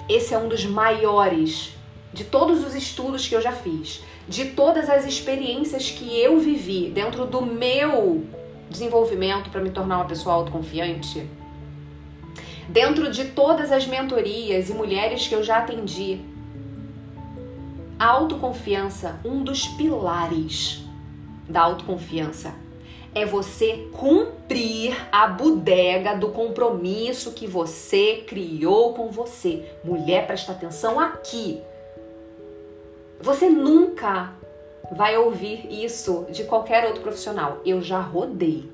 Esse 0.09 0.35
é 0.35 0.39
um 0.39 0.49
dos 0.49 0.65
maiores 0.65 1.75
de 2.13 2.25
todos 2.25 2.65
os 2.65 2.75
estudos 2.75 3.27
que 3.27 3.35
eu 3.35 3.41
já 3.41 3.53
fiz, 3.53 4.03
de 4.29 4.47
todas 4.47 4.89
as 4.89 5.07
experiências 5.07 5.91
que 5.91 6.19
eu 6.19 6.39
vivi 6.39 6.91
dentro 6.91 7.27
do 7.27 7.45
meu 7.45 8.25
desenvolvimento 8.71 9.51
para 9.51 9.61
me 9.61 9.71
tornar 9.71 9.97
uma 9.97 10.05
pessoa 10.05 10.35
autoconfiante, 10.35 11.27
dentro 12.69 13.11
de 13.11 13.27
todas 13.27 13.73
as 13.73 13.87
mentorias 13.87 14.69
e 14.69 14.75
mulheres 14.75 15.27
que 15.27 15.35
eu 15.35 15.43
já 15.43 15.59
atendi, 15.59 16.21
a 17.99 18.07
autoconfiança, 18.07 19.19
um 19.25 19.43
dos 19.43 19.67
pilares 19.67 20.85
da 21.49 21.63
autoconfiança 21.63 22.55
é 23.15 23.25
você 23.25 23.89
cumprir 23.93 24.97
a 25.11 25.27
bodega 25.27 26.15
do 26.15 26.29
compromisso 26.29 27.33
que 27.33 27.47
você 27.47 28.23
criou 28.27 28.95
com 28.95 29.09
você. 29.11 29.65
Mulher, 29.83 30.27
presta 30.27 30.53
atenção 30.53 31.01
aqui. 31.01 31.61
Você 33.21 33.49
nunca 33.49 34.33
vai 34.93 35.17
ouvir 35.17 35.67
isso 35.85 36.27
de 36.31 36.45
qualquer 36.45 36.85
outro 36.85 37.03
profissional. 37.03 37.61
Eu 37.65 37.83
já 37.83 38.01
rodei 38.01 38.71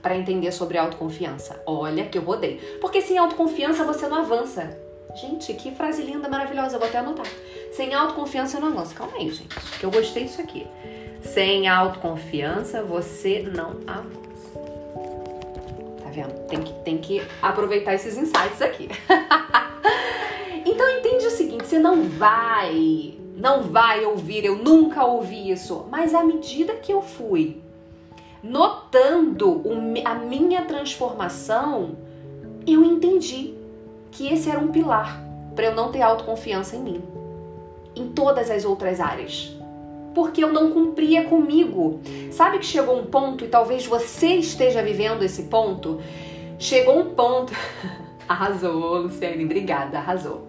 para 0.00 0.16
entender 0.16 0.52
sobre 0.52 0.78
autoconfiança. 0.78 1.60
Olha 1.66 2.06
que 2.06 2.16
eu 2.16 2.22
rodei. 2.22 2.58
Porque 2.80 3.02
sem 3.02 3.18
autoconfiança 3.18 3.82
você 3.84 4.06
não 4.06 4.18
avança. 4.18 4.78
Gente, 5.20 5.52
que 5.54 5.72
frase 5.72 6.02
linda, 6.02 6.28
maravilhosa. 6.28 6.76
Eu 6.76 6.80
vou 6.80 6.88
até 6.88 6.98
anotar. 6.98 7.26
Sem 7.72 7.92
autoconfiança 7.92 8.60
não 8.60 8.68
avanço. 8.68 8.94
Calma 8.94 9.16
aí, 9.16 9.28
gente, 9.30 9.56
que 9.78 9.84
eu 9.84 9.90
gostei 9.90 10.24
disso 10.24 10.40
aqui. 10.40 10.64
Sem 11.22 11.66
autoconfiança 11.66 12.84
você 12.84 13.42
não 13.42 13.80
avança. 13.84 14.58
Tá 16.02 16.10
vendo? 16.10 16.46
Tem 16.46 16.62
que, 16.62 16.72
tem 16.84 16.98
que 16.98 17.22
aproveitar 17.42 17.94
esses 17.94 18.16
insights 18.16 18.62
aqui. 18.62 18.88
então 20.64 20.88
entende 20.88 21.26
o 21.26 21.30
seguinte: 21.30 21.66
você 21.66 21.80
não 21.80 22.04
vai, 22.04 23.18
não 23.36 23.62
vai 23.62 24.04
ouvir, 24.04 24.44
eu 24.44 24.56
nunca 24.56 25.04
ouvi 25.04 25.50
isso. 25.50 25.84
Mas 25.90 26.14
à 26.14 26.22
medida 26.22 26.74
que 26.74 26.92
eu 26.92 27.02
fui 27.02 27.60
notando 28.40 29.64
a 30.04 30.14
minha 30.14 30.62
transformação, 30.62 31.96
eu 32.64 32.84
entendi 32.84 33.57
que 34.10 34.32
esse 34.32 34.50
era 34.50 34.58
um 34.58 34.68
pilar 34.68 35.22
para 35.54 35.66
eu 35.66 35.74
não 35.74 35.90
ter 35.90 36.02
autoconfiança 36.02 36.76
em 36.76 36.82
mim, 36.82 37.02
em 37.96 38.08
todas 38.08 38.50
as 38.50 38.64
outras 38.64 39.00
áreas. 39.00 39.54
Porque 40.14 40.42
eu 40.42 40.52
não 40.52 40.72
cumpria 40.72 41.24
comigo. 41.24 42.00
Sabe 42.30 42.58
que 42.58 42.66
chegou 42.66 42.98
um 42.98 43.06
ponto, 43.06 43.44
e 43.44 43.48
talvez 43.48 43.86
você 43.86 44.34
esteja 44.34 44.82
vivendo 44.82 45.22
esse 45.22 45.44
ponto? 45.44 46.00
Chegou 46.58 46.98
um 46.98 47.14
ponto. 47.14 47.52
arrasou, 48.28 48.98
Luciane, 48.98 49.44
obrigada, 49.44 49.98
arrasou. 49.98 50.46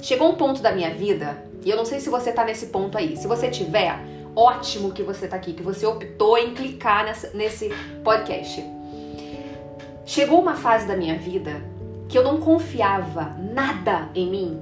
Chegou 0.00 0.30
um 0.30 0.34
ponto 0.34 0.60
da 0.60 0.72
minha 0.72 0.90
vida, 0.90 1.44
e 1.64 1.70
eu 1.70 1.76
não 1.76 1.84
sei 1.84 2.00
se 2.00 2.10
você 2.10 2.32
tá 2.32 2.44
nesse 2.44 2.66
ponto 2.66 2.98
aí. 2.98 3.16
Se 3.16 3.26
você 3.26 3.48
tiver, 3.48 3.98
ótimo 4.34 4.92
que 4.92 5.02
você 5.02 5.26
tá 5.26 5.36
aqui, 5.36 5.52
que 5.52 5.62
você 5.62 5.86
optou 5.86 6.36
em 6.36 6.54
clicar 6.54 7.04
nessa, 7.04 7.30
nesse 7.34 7.70
podcast. 8.02 8.64
Chegou 10.04 10.40
uma 10.40 10.54
fase 10.54 10.86
da 10.86 10.96
minha 10.96 11.16
vida 11.16 11.62
que 12.08 12.18
eu 12.18 12.22
não 12.22 12.40
confiava 12.40 13.36
nada 13.38 14.08
em 14.14 14.30
mim, 14.30 14.60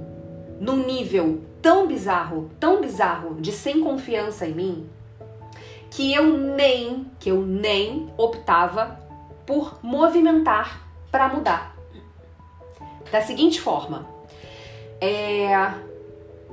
num 0.60 0.84
nível 0.84 1.42
tão 1.60 1.86
bizarro, 1.86 2.50
tão 2.58 2.80
bizarro 2.80 3.34
de 3.40 3.52
sem 3.52 3.80
confiança 3.80 4.46
em 4.46 4.54
mim, 4.54 4.90
que 5.90 6.12
eu 6.14 6.26
nem, 6.36 7.06
que 7.18 7.30
eu 7.30 7.42
nem 7.42 8.10
optava 8.16 8.98
por 9.46 9.78
movimentar 9.82 10.88
para 11.10 11.28
mudar. 11.28 11.76
Da 13.10 13.20
seguinte 13.20 13.60
forma, 13.60 14.06
é, 15.00 15.52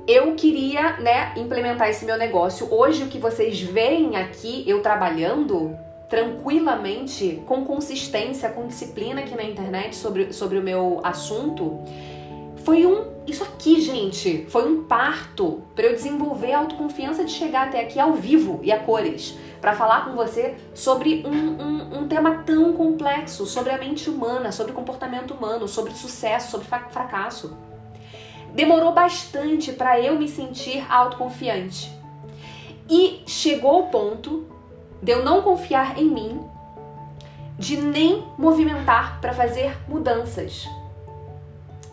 eu 0.06 0.34
queria, 0.34 0.96
né, 0.98 1.32
implementar 1.36 1.88
esse 1.88 2.04
meu 2.04 2.18
negócio. 2.18 2.72
Hoje 2.72 3.04
o 3.04 3.08
que 3.08 3.18
vocês 3.18 3.60
veem 3.60 4.16
aqui 4.16 4.64
eu 4.68 4.82
trabalhando 4.82 5.74
tranquilamente, 6.10 7.40
com 7.46 7.64
consistência, 7.64 8.50
com 8.50 8.66
disciplina 8.66 9.20
aqui 9.20 9.36
na 9.36 9.44
internet 9.44 9.94
sobre, 9.94 10.32
sobre 10.32 10.58
o 10.58 10.62
meu 10.62 11.00
assunto, 11.04 11.84
foi 12.64 12.84
um. 12.84 13.20
Isso 13.28 13.44
aqui, 13.44 13.80
gente, 13.80 14.44
foi 14.48 14.68
um 14.68 14.82
parto 14.84 15.62
para 15.74 15.86
eu 15.86 15.92
desenvolver 15.92 16.52
a 16.52 16.58
autoconfiança 16.58 17.24
de 17.24 17.30
chegar 17.30 17.68
até 17.68 17.80
aqui 17.80 18.00
ao 18.00 18.14
vivo 18.14 18.58
e 18.64 18.72
a 18.72 18.80
cores, 18.80 19.38
para 19.60 19.72
falar 19.72 20.04
com 20.04 20.16
você 20.16 20.56
sobre 20.74 21.22
um, 21.24 21.30
um, 21.30 21.98
um, 22.00 22.08
tema 22.08 22.42
tão 22.44 22.72
complexo, 22.72 23.46
sobre 23.46 23.72
a 23.72 23.78
mente 23.78 24.10
humana, 24.10 24.50
sobre 24.50 24.72
o 24.72 24.74
comportamento 24.74 25.32
humano, 25.32 25.68
sobre 25.68 25.92
sucesso, 25.92 26.50
sobre 26.50 26.66
fracasso. 26.66 27.56
Demorou 28.52 28.92
bastante 28.92 29.72
para 29.72 30.00
eu 30.00 30.18
me 30.18 30.26
sentir 30.26 30.84
autoconfiante. 30.90 31.92
E 32.88 33.22
chegou 33.26 33.84
o 33.84 33.86
ponto 33.86 34.59
de 35.02 35.12
eu 35.12 35.24
não 35.24 35.42
confiar 35.42 35.98
em 35.98 36.06
mim, 36.06 36.40
de 37.58 37.76
nem 37.76 38.24
movimentar 38.38 39.20
para 39.20 39.32
fazer 39.32 39.76
mudanças. 39.88 40.66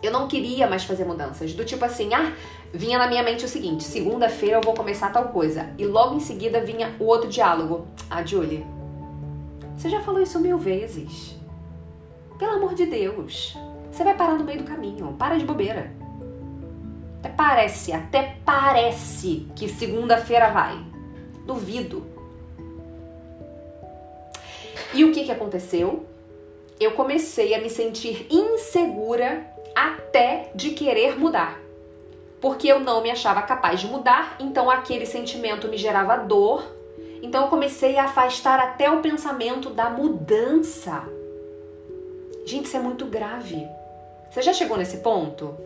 Eu 0.02 0.12
não 0.12 0.28
queria 0.28 0.66
mais 0.66 0.84
fazer 0.84 1.04
mudanças, 1.04 1.52
do 1.52 1.64
tipo 1.64 1.84
assim, 1.84 2.14
ah, 2.14 2.32
vinha 2.72 2.98
na 2.98 3.06
minha 3.06 3.22
mente 3.22 3.44
o 3.44 3.48
seguinte: 3.48 3.84
segunda-feira 3.84 4.56
eu 4.56 4.62
vou 4.62 4.74
começar 4.74 5.10
tal 5.10 5.28
coisa. 5.28 5.70
E 5.76 5.84
logo 5.84 6.14
em 6.14 6.20
seguida 6.20 6.60
vinha 6.60 6.94
o 6.98 7.04
outro 7.04 7.28
diálogo. 7.28 7.86
Ah, 8.08 8.24
Julie, 8.24 8.64
você 9.76 9.88
já 9.88 10.00
falou 10.00 10.20
isso 10.20 10.40
mil 10.40 10.58
vezes. 10.58 11.36
Pelo 12.38 12.52
amor 12.52 12.74
de 12.74 12.86
Deus. 12.86 13.56
Você 13.90 14.04
vai 14.04 14.14
parar 14.14 14.34
no 14.34 14.44
meio 14.44 14.58
do 14.58 14.64
caminho. 14.64 15.14
Para 15.18 15.36
de 15.36 15.44
bobeira. 15.44 15.92
Até 17.18 17.28
parece, 17.30 17.92
até 17.92 18.36
parece 18.44 19.48
que 19.56 19.68
segunda-feira 19.68 20.50
vai. 20.50 20.78
Duvido. 21.44 22.17
E 24.98 25.04
o 25.04 25.12
que, 25.12 25.22
que 25.22 25.30
aconteceu? 25.30 26.04
Eu 26.80 26.90
comecei 26.90 27.54
a 27.54 27.60
me 27.60 27.70
sentir 27.70 28.26
insegura 28.28 29.46
até 29.72 30.50
de 30.56 30.70
querer 30.70 31.16
mudar. 31.16 31.60
Porque 32.40 32.66
eu 32.66 32.80
não 32.80 33.00
me 33.00 33.08
achava 33.08 33.42
capaz 33.42 33.78
de 33.78 33.86
mudar, 33.86 34.34
então 34.40 34.68
aquele 34.68 35.06
sentimento 35.06 35.68
me 35.68 35.76
gerava 35.76 36.16
dor. 36.16 36.64
Então 37.22 37.44
eu 37.44 37.48
comecei 37.48 37.96
a 37.96 38.06
afastar 38.06 38.58
até 38.58 38.90
o 38.90 39.00
pensamento 39.00 39.70
da 39.70 39.88
mudança. 39.88 41.04
Gente, 42.44 42.66
isso 42.66 42.76
é 42.76 42.80
muito 42.80 43.06
grave. 43.06 43.68
Você 44.32 44.42
já 44.42 44.52
chegou 44.52 44.76
nesse 44.76 44.96
ponto? 44.96 45.56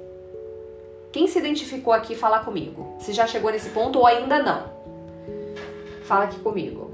Quem 1.10 1.26
se 1.26 1.38
identificou 1.38 1.94
aqui, 1.94 2.14
fala 2.14 2.40
comigo. 2.40 2.96
Se 3.00 3.14
já 3.14 3.26
chegou 3.26 3.50
nesse 3.50 3.70
ponto 3.70 3.98
ou 3.98 4.06
ainda 4.06 4.42
não. 4.42 4.70
Fala 6.04 6.24
aqui 6.24 6.38
comigo. 6.40 6.91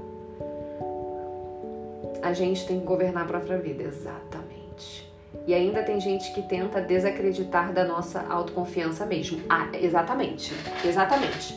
A 2.21 2.33
gente 2.33 2.65
tem 2.65 2.79
que 2.79 2.85
governar 2.85 3.23
a 3.23 3.27
própria 3.27 3.57
vida, 3.57 3.83
exatamente. 3.83 5.09
E 5.47 5.53
ainda 5.53 5.83
tem 5.83 5.99
gente 5.99 6.33
que 6.33 6.41
tenta 6.41 6.81
desacreditar 6.81 7.71
da 7.73 7.85
nossa 7.85 8.25
autoconfiança 8.29 9.05
mesmo. 9.05 9.41
Ah, 9.49 9.67
exatamente. 9.73 10.53
Exatamente. 10.83 11.55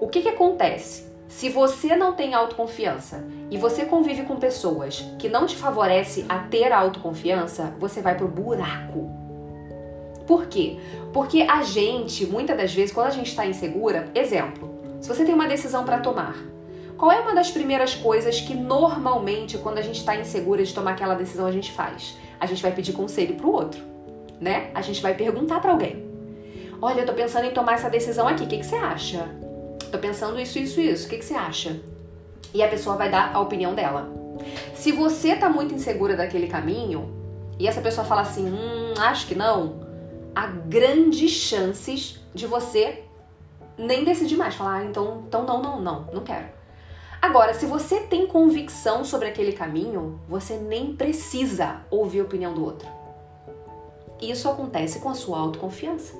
O 0.00 0.08
que 0.08 0.22
que 0.22 0.28
acontece? 0.28 1.10
Se 1.28 1.48
você 1.48 1.96
não 1.96 2.12
tem 2.12 2.34
autoconfiança 2.34 3.24
e 3.50 3.56
você 3.56 3.86
convive 3.86 4.24
com 4.24 4.36
pessoas 4.36 5.00
que 5.18 5.28
não 5.28 5.46
te 5.46 5.56
favorecem 5.56 6.26
a 6.28 6.40
ter 6.40 6.72
autoconfiança, 6.72 7.74
você 7.78 8.02
vai 8.02 8.16
pro 8.16 8.28
buraco 8.28 9.22
por 10.26 10.46
quê? 10.46 10.78
Porque 11.12 11.42
a 11.42 11.62
gente, 11.62 12.26
muitas 12.26 12.56
das 12.56 12.72
vezes, 12.72 12.92
quando 12.92 13.08
a 13.08 13.10
gente 13.10 13.28
está 13.28 13.44
insegura, 13.44 14.08
exemplo, 14.14 14.70
se 15.00 15.08
você 15.08 15.24
tem 15.24 15.34
uma 15.34 15.46
decisão 15.46 15.84
para 15.84 15.98
tomar, 15.98 16.36
qual 17.02 17.10
é 17.10 17.18
uma 17.18 17.34
das 17.34 17.50
primeiras 17.50 17.96
coisas 17.96 18.40
que 18.40 18.54
normalmente, 18.54 19.58
quando 19.58 19.78
a 19.78 19.82
gente 19.82 19.98
está 19.98 20.14
insegura 20.14 20.62
de 20.62 20.72
tomar 20.72 20.92
aquela 20.92 21.16
decisão, 21.16 21.46
a 21.46 21.50
gente 21.50 21.72
faz? 21.72 22.16
A 22.38 22.46
gente 22.46 22.62
vai 22.62 22.70
pedir 22.70 22.92
conselho 22.92 23.34
para 23.34 23.44
o 23.44 23.50
outro, 23.50 23.82
né? 24.40 24.70
A 24.72 24.80
gente 24.82 25.02
vai 25.02 25.12
perguntar 25.12 25.58
para 25.58 25.72
alguém. 25.72 26.06
Olha, 26.80 27.00
eu 27.00 27.06
tô 27.06 27.12
pensando 27.12 27.46
em 27.46 27.50
tomar 27.50 27.72
essa 27.72 27.90
decisão 27.90 28.28
aqui, 28.28 28.44
o 28.44 28.46
que, 28.46 28.58
que 28.58 28.64
você 28.64 28.76
acha? 28.76 29.28
Tô 29.90 29.98
pensando 29.98 30.38
isso, 30.38 30.60
isso, 30.60 30.80
isso, 30.80 31.08
o 31.08 31.10
que, 31.10 31.18
que 31.18 31.24
você 31.24 31.34
acha? 31.34 31.80
E 32.54 32.62
a 32.62 32.68
pessoa 32.68 32.94
vai 32.94 33.10
dar 33.10 33.34
a 33.34 33.40
opinião 33.40 33.74
dela. 33.74 34.08
Se 34.72 34.92
você 34.92 35.34
tá 35.34 35.48
muito 35.48 35.74
insegura 35.74 36.14
daquele 36.14 36.46
caminho 36.46 37.12
e 37.58 37.66
essa 37.66 37.80
pessoa 37.80 38.06
fala 38.06 38.20
assim, 38.20 38.48
hum, 38.48 38.94
acho 38.96 39.26
que 39.26 39.34
não, 39.34 39.80
há 40.36 40.46
grandes 40.46 41.32
chances 41.32 42.20
de 42.32 42.46
você 42.46 43.02
nem 43.76 44.04
decidir 44.04 44.36
mais. 44.36 44.54
Falar, 44.54 44.76
ah, 44.76 44.84
então, 44.84 45.24
então 45.26 45.44
não, 45.44 45.60
não, 45.60 45.80
não, 45.80 46.06
não 46.12 46.22
quero. 46.22 46.61
Agora, 47.22 47.54
se 47.54 47.66
você 47.66 48.00
tem 48.00 48.26
convicção 48.26 49.04
sobre 49.04 49.28
aquele 49.28 49.52
caminho, 49.52 50.18
você 50.28 50.56
nem 50.56 50.96
precisa 50.96 51.82
ouvir 51.88 52.18
a 52.18 52.24
opinião 52.24 52.52
do 52.52 52.64
outro. 52.64 52.88
Isso 54.20 54.48
acontece 54.48 54.98
com 54.98 55.08
a 55.08 55.14
sua 55.14 55.38
autoconfiança. 55.38 56.14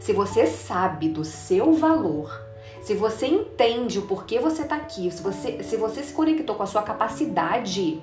Se 0.00 0.14
você 0.14 0.46
sabe 0.46 1.10
do 1.10 1.22
seu 1.22 1.74
valor, 1.74 2.32
se 2.80 2.94
você 2.94 3.26
entende 3.26 3.98
o 3.98 4.06
porquê 4.06 4.38
você 4.38 4.62
está 4.62 4.76
aqui, 4.76 5.10
se 5.10 5.22
você, 5.22 5.62
se 5.62 5.76
você 5.76 6.02
se 6.02 6.14
conectou 6.14 6.56
com 6.56 6.62
a 6.62 6.66
sua 6.66 6.82
capacidade, 6.82 8.02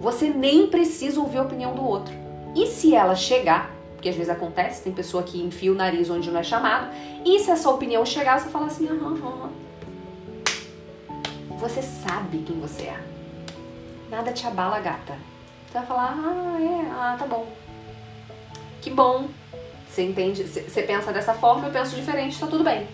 você 0.00 0.28
nem 0.28 0.66
precisa 0.66 1.20
ouvir 1.20 1.38
a 1.38 1.42
opinião 1.42 1.72
do 1.72 1.84
outro. 1.84 2.12
E 2.56 2.66
se 2.66 2.96
ela 2.96 3.14
chegar, 3.14 3.72
porque 3.94 4.08
às 4.08 4.16
vezes 4.16 4.28
acontece, 4.28 4.82
tem 4.82 4.92
pessoa 4.92 5.22
que 5.22 5.40
enfia 5.40 5.70
o 5.70 5.76
nariz 5.76 6.10
onde 6.10 6.32
não 6.32 6.40
é 6.40 6.42
chamado, 6.42 6.92
e 7.24 7.38
se 7.38 7.48
a 7.52 7.56
sua 7.56 7.74
opinião 7.74 8.04
chegar, 8.04 8.40
você 8.40 8.48
fala 8.48 8.66
assim, 8.66 8.88
aham, 8.88 9.14
aham. 9.24 9.71
Você 11.62 11.80
sabe 11.80 12.38
quem 12.38 12.58
você 12.58 12.82
é. 12.82 13.00
Nada 14.10 14.32
te 14.32 14.44
abala, 14.44 14.80
gata. 14.80 15.16
Você 15.64 15.78
vai 15.78 15.86
falar, 15.86 16.18
ah, 16.18 16.58
é, 16.60 16.90
ah, 16.90 17.16
tá 17.16 17.24
bom. 17.24 17.46
Que 18.80 18.90
bom. 18.90 19.28
Você 19.88 20.02
entende? 20.02 20.42
Você 20.42 20.82
pensa 20.82 21.12
dessa 21.12 21.34
forma, 21.34 21.68
eu 21.68 21.72
penso 21.72 21.94
diferente, 21.94 22.40
tá 22.40 22.48
tudo 22.48 22.64
bem. 22.64 22.88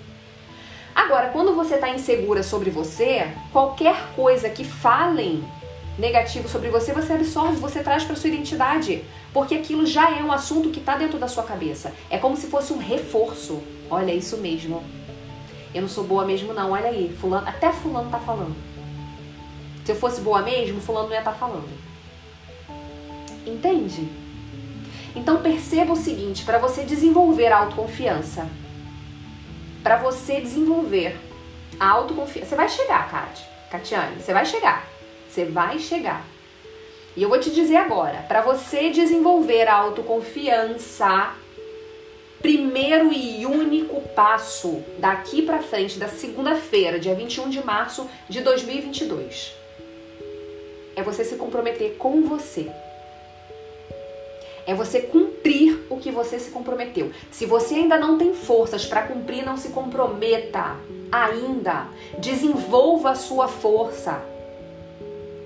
Agora, 0.95 1.31
quando 1.31 1.55
você 1.55 1.79
tá 1.79 1.89
insegura 1.89 2.43
sobre 2.43 2.69
você, 2.69 3.33
qualquer 3.55 4.13
coisa 4.15 4.51
que 4.51 4.65
falem 4.65 5.43
negativo 5.99 6.47
sobre 6.47 6.69
você, 6.69 6.93
você 6.93 7.15
absorve, 7.15 7.57
você 7.57 7.83
traz 7.83 8.05
para 8.05 8.17
sua 8.17 8.29
identidade, 8.29 9.03
porque 9.33 9.55
aquilo 9.55 9.87
já 9.87 10.15
é 10.15 10.23
um 10.23 10.31
assunto 10.31 10.69
que 10.69 10.81
está 10.81 10.95
dentro 10.95 11.19
da 11.19 11.27
sua 11.27 11.43
cabeça. 11.43 11.95
É 12.11 12.19
como 12.19 12.37
se 12.37 12.49
fosse 12.49 12.75
um 12.75 12.79
reforço. 12.79 13.63
Olha, 13.89 14.11
é 14.11 14.17
isso 14.17 14.37
mesmo. 14.37 14.85
Eu 15.75 15.83
não 15.83 15.89
sou 15.89 16.05
boa 16.05 16.25
mesmo 16.25 16.53
não, 16.53 16.73
olha 16.73 16.89
aí, 16.89 17.15
fulano, 17.21 17.47
até 17.49 17.73
fulano 17.73 18.11
tá 18.11 18.19
falando. 18.19 18.57
Se 19.85 19.93
eu 19.93 19.97
fosse 19.97 20.21
boa 20.21 20.43
mesmo, 20.43 20.81
fulano 20.81 21.09
não 21.09 21.15
ia 21.15 21.21
estar 21.21 21.33
tá 21.33 21.39
falando. 21.39 21.69
Entende? 23.47 24.09
Então 25.15 25.43
perceba 25.43 25.93
o 25.93 25.97
seguinte, 25.97 26.45
para 26.45 26.59
você 26.59 26.85
desenvolver 26.85 27.49
a 27.49 27.59
autoconfiança, 27.59 28.49
para 29.83 29.97
você 29.97 30.41
desenvolver 30.41 31.19
a 31.79 31.89
autoconfiança, 31.89 32.51
você 32.51 32.57
vai 32.57 32.69
chegar, 32.69 33.11
Kat, 33.11 33.49
Catiane, 33.71 34.21
você 34.21 34.33
vai 34.33 34.45
chegar. 34.45 34.87
Você 35.29 35.45
vai 35.45 35.79
chegar. 35.79 36.25
E 37.17 37.23
eu 37.23 37.29
vou 37.29 37.39
te 37.39 37.51
dizer 37.51 37.77
agora, 37.77 38.25
para 38.29 38.41
você 38.41 38.91
desenvolver 38.91 39.69
a 39.69 39.75
autoconfiança, 39.75 41.33
primeiro 42.41 43.13
e 43.13 43.45
único 43.47 44.01
passo 44.15 44.83
daqui 44.99 45.43
para 45.43 45.63
frente, 45.63 45.99
da 45.99 46.09
segunda-feira, 46.09 46.99
dia 46.99 47.15
21 47.15 47.49
de 47.49 47.65
março 47.65 48.09
de 48.29 48.41
2022, 48.41 49.55
é 50.95 51.03
você 51.03 51.25
se 51.25 51.37
comprometer 51.37 51.97
com 51.97 52.23
você. 52.23 52.69
É 54.67 54.75
você 54.75 55.01
cumprir 55.01 55.87
o 55.89 55.97
que 55.97 56.11
você 56.11 56.39
se 56.39 56.51
comprometeu. 56.51 57.11
Se 57.31 57.47
você 57.47 57.77
ainda 57.77 57.97
não 57.97 58.19
tem 58.19 58.35
forças 58.35 58.85
para 58.85 59.03
cumprir, 59.03 59.43
não 59.43 59.57
se 59.57 59.71
comprometa 59.71 60.77
ainda. 61.11 61.87
Desenvolva 62.19 63.13
a 63.13 63.15
sua 63.15 63.49
força. 63.49 64.23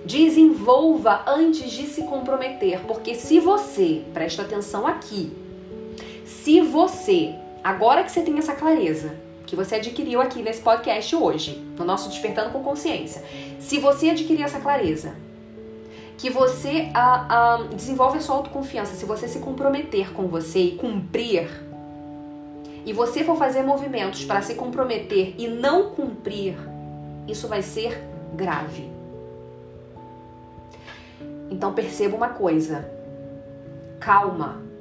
Desenvolva 0.04 1.22
antes 1.28 1.70
de 1.70 1.86
se 1.86 2.02
comprometer, 2.02 2.80
porque 2.80 3.14
se 3.14 3.38
você, 3.38 4.02
presta 4.12 4.42
atenção 4.42 4.88
aqui, 4.88 5.30
se 6.42 6.60
você, 6.60 7.36
agora 7.62 8.02
que 8.02 8.10
você 8.10 8.20
tem 8.20 8.36
essa 8.36 8.52
clareza, 8.52 9.14
que 9.46 9.54
você 9.54 9.76
adquiriu 9.76 10.20
aqui 10.20 10.42
nesse 10.42 10.60
podcast 10.60 11.14
hoje, 11.14 11.64
no 11.78 11.84
nosso 11.84 12.08
Despertando 12.08 12.50
com 12.50 12.64
Consciência, 12.64 13.22
se 13.60 13.78
você 13.78 14.10
adquirir 14.10 14.42
essa 14.42 14.58
clareza, 14.58 15.14
que 16.18 16.28
você 16.28 16.88
uh, 16.96 17.62
uh, 17.62 17.68
desenvolve 17.68 18.18
a 18.18 18.20
sua 18.20 18.34
autoconfiança, 18.34 18.96
se 18.96 19.04
você 19.04 19.28
se 19.28 19.38
comprometer 19.38 20.12
com 20.12 20.26
você 20.26 20.58
e 20.58 20.72
cumprir, 20.72 21.48
e 22.84 22.92
você 22.92 23.22
for 23.22 23.36
fazer 23.36 23.62
movimentos 23.62 24.24
para 24.24 24.42
se 24.42 24.56
comprometer 24.56 25.36
e 25.38 25.46
não 25.46 25.90
cumprir, 25.90 26.56
isso 27.28 27.46
vai 27.46 27.62
ser 27.62 28.02
grave. 28.34 28.90
Então 31.48 31.72
perceba 31.72 32.16
uma 32.16 32.30
coisa: 32.30 32.90
calma. 34.00 34.71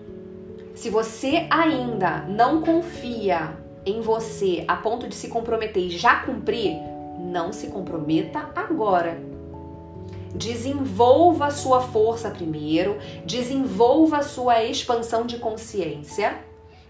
Se 0.73 0.89
você 0.89 1.47
ainda 1.49 2.21
não 2.27 2.62
confia 2.62 3.57
em 3.86 4.01
você 4.01 4.63
a 4.67 4.75
ponto 4.75 5.07
de 5.07 5.15
se 5.15 5.27
comprometer 5.27 5.84
e 5.84 5.97
já 5.97 6.21
cumprir, 6.21 6.77
não 7.19 7.51
se 7.51 7.67
comprometa 7.67 8.49
agora. 8.55 9.19
Desenvolva 10.34 11.47
a 11.47 11.51
sua 11.51 11.81
força 11.81 12.29
primeiro, 12.29 12.97
desenvolva 13.25 14.17
a 14.17 14.23
sua 14.23 14.63
expansão 14.63 15.25
de 15.25 15.38
consciência, 15.38 16.38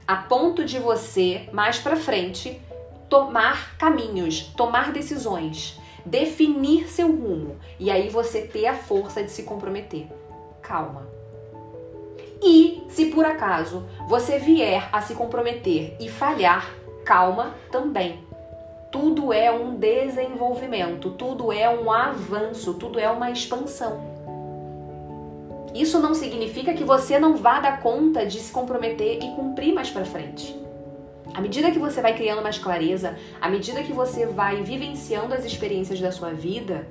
a 0.08 0.16
ponto 0.16 0.64
de 0.64 0.78
você, 0.78 1.50
mais 1.52 1.80
para 1.80 1.96
frente, 1.96 2.62
tomar 3.10 3.76
caminhos, 3.78 4.42
tomar 4.56 4.92
decisões, 4.92 5.80
definir 6.06 6.88
seu 6.88 7.08
rumo 7.08 7.58
e 7.80 7.90
aí 7.90 8.10
você 8.10 8.42
ter 8.42 8.68
a 8.68 8.76
força 8.76 9.24
de 9.24 9.32
se 9.32 9.44
comprometer. 9.44 10.08
Calma. 10.62 11.11
E 12.44 12.84
se 12.90 13.06
por 13.06 13.26
acaso 13.26 13.86
você 14.08 14.40
vier 14.40 14.90
a 14.92 15.02
se 15.02 15.14
comprometer 15.14 15.96
e 16.00 16.10
falhar, 16.10 16.74
calma 17.06 17.56
também. 17.72 18.20
Tudo 18.92 19.32
é 19.32 19.52
um 19.52 19.76
desenvolvimento, 19.76 21.12
tudo 21.12 21.52
é 21.54 21.70
um 21.70 21.92
avanço, 21.92 22.74
tudo 22.74 23.00
é 23.00 23.10
uma 23.10 23.32
expansão. 23.32 24.12
Isso 25.74 26.00
não 26.00 26.14
significa 26.14 26.74
que 26.74 26.84
você 26.84 27.18
não 27.18 27.38
vá 27.38 27.62
dar 27.62 27.80
conta 27.80 28.26
de 28.26 28.40
se 28.40 28.52
comprometer 28.52 29.24
e 29.24 29.36
cumprir 29.36 29.74
mais 29.74 29.90
para 29.90 30.04
frente. 30.04 30.60
À 31.34 31.40
medida 31.40 31.72
que 31.72 31.80
você 31.80 32.02
vai 32.02 32.14
criando 32.14 32.42
mais 32.42 32.58
clareza, 32.58 33.18
à 33.40 33.48
medida 33.48 33.82
que 33.84 33.94
você 33.94 34.26
vai 34.26 34.64
vivenciando 34.64 35.34
as 35.34 35.46
experiências 35.46 36.02
da 36.02 36.12
sua 36.12 36.34
vida, 36.34 36.86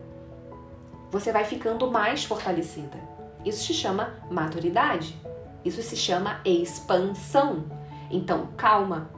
você 1.11 1.31
vai 1.31 1.45
ficando 1.45 1.91
mais 1.91 2.25
fortalecida. 2.25 2.97
Isso 3.45 3.67
se 3.67 3.75
chama 3.75 4.15
maturidade. 4.31 5.15
Isso 5.65 5.83
se 5.83 5.97
chama 5.97 6.41
expansão. 6.45 7.65
Então, 8.11 8.49
calma. 8.57 9.11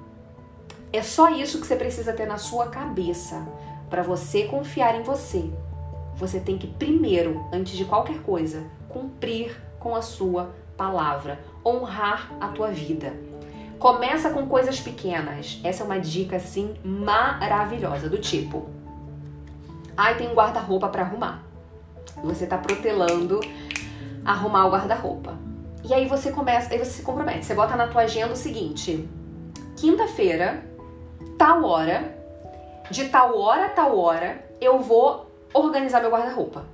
É 0.92 1.02
só 1.02 1.30
isso 1.30 1.60
que 1.60 1.66
você 1.66 1.76
precisa 1.76 2.12
ter 2.12 2.26
na 2.26 2.36
sua 2.36 2.66
cabeça 2.66 3.46
para 3.88 4.02
você 4.02 4.44
confiar 4.44 4.94
em 4.98 5.02
você. 5.02 5.50
Você 6.16 6.40
tem 6.40 6.58
que 6.58 6.66
primeiro, 6.66 7.46
antes 7.52 7.76
de 7.76 7.84
qualquer 7.84 8.20
coisa, 8.22 8.64
cumprir 8.88 9.56
com 9.78 9.94
a 9.94 10.02
sua 10.02 10.54
palavra, 10.76 11.40
honrar 11.64 12.30
a 12.40 12.48
tua 12.48 12.68
vida. 12.68 13.12
Começa 13.78 14.30
com 14.30 14.46
coisas 14.46 14.78
pequenas. 14.78 15.60
Essa 15.64 15.82
é 15.82 15.86
uma 15.86 15.98
dica 15.98 16.36
assim 16.36 16.74
maravilhosa 16.84 18.08
do 18.08 18.18
tipo: 18.18 18.68
ai, 19.96 20.16
tem 20.16 20.30
um 20.30 20.34
guarda-roupa 20.34 20.88
para 20.88 21.02
arrumar. 21.02 21.42
Você 22.22 22.46
tá 22.46 22.58
protelando 22.58 23.40
arrumar 24.24 24.66
o 24.66 24.70
guarda-roupa. 24.70 25.36
E 25.84 25.92
aí 25.92 26.06
você 26.06 26.30
começa, 26.30 26.72
aí 26.72 26.78
você 26.78 26.90
se 26.90 27.02
compromete. 27.02 27.44
Você 27.44 27.54
bota 27.54 27.76
na 27.76 27.88
tua 27.88 28.02
agenda 28.02 28.32
o 28.32 28.36
seguinte: 28.36 29.08
quinta-feira, 29.76 30.62
tal 31.36 31.64
hora, 31.64 32.16
de 32.90 33.08
tal 33.08 33.38
hora 33.38 33.66
a 33.66 33.70
tal 33.70 33.98
hora, 33.98 34.44
eu 34.60 34.78
vou 34.80 35.26
organizar 35.52 36.00
meu 36.00 36.10
guarda-roupa. 36.10 36.64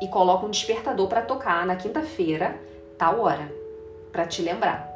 E 0.00 0.08
coloca 0.08 0.44
um 0.44 0.50
despertador 0.50 1.08
para 1.08 1.22
tocar 1.22 1.64
na 1.64 1.76
quinta-feira, 1.76 2.58
tal 2.98 3.20
hora, 3.20 3.50
para 4.12 4.26
te 4.26 4.42
lembrar. 4.42 4.92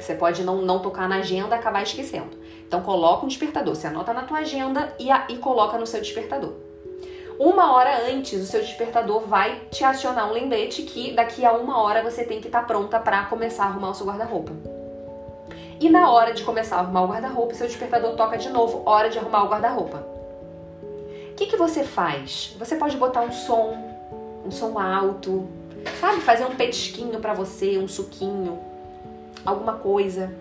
Você 0.00 0.14
pode 0.14 0.42
não, 0.42 0.62
não 0.62 0.80
tocar 0.80 1.08
na 1.08 1.16
agenda 1.16 1.54
e 1.54 1.58
acabar 1.58 1.82
esquecendo. 1.82 2.36
Então 2.66 2.82
coloca 2.82 3.24
um 3.24 3.28
despertador, 3.28 3.74
você 3.74 3.86
anota 3.86 4.12
na 4.12 4.22
tua 4.22 4.38
agenda 4.38 4.94
e, 4.98 5.10
a, 5.10 5.26
e 5.28 5.36
coloca 5.36 5.78
no 5.78 5.86
seu 5.86 6.00
despertador. 6.00 6.65
Uma 7.38 7.74
hora 7.74 8.10
antes, 8.10 8.42
o 8.42 8.46
seu 8.46 8.60
despertador 8.60 9.20
vai 9.26 9.60
te 9.70 9.84
acionar 9.84 10.28
um 10.28 10.32
lembrete 10.32 10.82
que 10.82 11.12
daqui 11.12 11.44
a 11.44 11.52
uma 11.52 11.82
hora 11.82 12.02
você 12.02 12.24
tem 12.24 12.40
que 12.40 12.46
estar 12.46 12.62
tá 12.62 12.66
pronta 12.66 12.98
para 12.98 13.24
começar 13.26 13.64
a 13.64 13.66
arrumar 13.66 13.90
o 13.90 13.94
seu 13.94 14.06
guarda-roupa. 14.06 14.52
E 15.78 15.90
na 15.90 16.10
hora 16.10 16.32
de 16.32 16.42
começar 16.42 16.76
a 16.76 16.78
arrumar 16.80 17.02
o 17.02 17.08
guarda-roupa, 17.08 17.54
seu 17.54 17.66
despertador 17.66 18.16
toca 18.16 18.38
de 18.38 18.48
novo, 18.48 18.82
hora 18.86 19.10
de 19.10 19.18
arrumar 19.18 19.44
o 19.44 19.48
guarda-roupa. 19.48 19.98
O 21.30 21.34
que, 21.36 21.46
que 21.46 21.56
você 21.56 21.84
faz? 21.84 22.56
Você 22.58 22.76
pode 22.76 22.96
botar 22.96 23.20
um 23.20 23.32
som, 23.32 23.76
um 24.46 24.50
som 24.50 24.78
alto, 24.78 25.46
sabe? 26.00 26.22
Fazer 26.22 26.46
um 26.46 26.56
petisquinho 26.56 27.20
para 27.20 27.34
você, 27.34 27.76
um 27.76 27.86
suquinho, 27.86 28.58
alguma 29.44 29.74
coisa, 29.74 30.32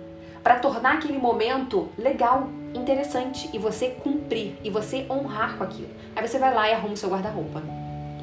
para 0.46 0.60
tornar 0.60 0.98
aquele 0.98 1.18
momento 1.18 1.90
legal, 1.98 2.50
interessante 2.72 3.50
e 3.52 3.58
você 3.58 3.88
cumprir 3.88 4.56
e 4.64 4.70
você 4.70 5.04
honrar 5.10 5.58
com 5.58 5.64
aquilo. 5.64 5.90
Aí 6.16 6.28
você 6.28 6.38
vai 6.38 6.54
lá 6.54 6.70
e 6.70 6.74
arruma 6.74 6.94
o 6.94 6.98
seu 6.98 7.10
guarda-roupa 7.10 7.64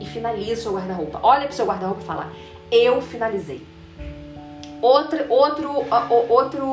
e 0.00 0.06
finaliza 0.06 0.52
o 0.52 0.62
seu 0.62 0.72
guarda-roupa. 0.74 1.18
Olha 1.20 1.48
pro 1.48 1.56
seu 1.56 1.66
guarda-roupa 1.66 2.00
e 2.00 2.04
fala: 2.04 2.32
"Eu 2.70 3.02
finalizei". 3.02 3.66
Outro, 4.80 5.18
outro, 5.28 5.68
outro, 6.28 6.64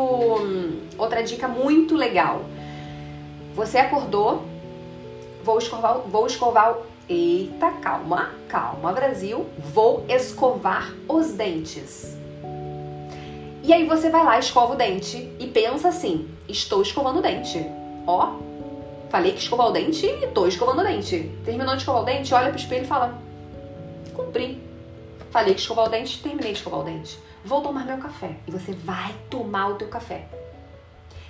outra 0.99 1.23
dica 1.23 1.47
muito 1.47 1.95
legal. 1.95 2.45
Você 3.55 3.79
acordou, 3.79 4.45
vou 5.43 5.57
escovar, 5.57 5.97
vou 6.01 6.27
escovar. 6.27 6.77
Eita, 7.09 7.71
calma, 7.81 8.29
calma, 8.47 8.93
Brasil. 8.93 9.47
Vou 9.57 10.05
escovar 10.07 10.93
os 11.07 11.33
dentes. 11.33 12.18
E 13.61 13.73
aí 13.73 13.85
você 13.85 14.09
vai 14.09 14.23
lá, 14.23 14.39
escova 14.39 14.73
o 14.73 14.75
dente 14.75 15.31
e 15.39 15.47
pensa 15.47 15.89
assim: 15.89 16.29
estou 16.47 16.81
escovando 16.81 17.19
o 17.19 17.21
dente. 17.21 17.65
Ó, 18.07 18.33
falei 19.09 19.33
que 19.33 19.39
escovar 19.39 19.67
o 19.67 19.71
dente 19.71 20.05
e 20.05 20.27
tô 20.27 20.47
escovando 20.47 20.79
o 20.79 20.83
dente. 20.83 21.31
Terminou 21.43 21.75
de 21.75 21.81
escovar 21.81 22.01
o 22.01 22.05
dente, 22.05 22.33
olha 22.33 22.49
pro 22.49 22.59
espelho 22.59 22.83
e 22.83 22.87
fala: 22.87 23.19
cumpri. 24.15 24.61
Falei 25.31 25.53
que 25.53 25.59
escovar 25.59 25.85
o 25.85 25.89
dente, 25.89 26.21
terminei 26.23 26.53
de 26.53 26.57
escovar 26.57 26.79
o 26.79 26.83
dente. 26.83 27.19
Vou 27.43 27.61
tomar 27.61 27.85
meu 27.85 27.97
café. 27.97 28.35
E 28.47 28.51
você 28.51 28.71
vai 28.71 29.13
tomar 29.29 29.67
o 29.67 29.75
teu 29.75 29.87
café. 29.87 30.25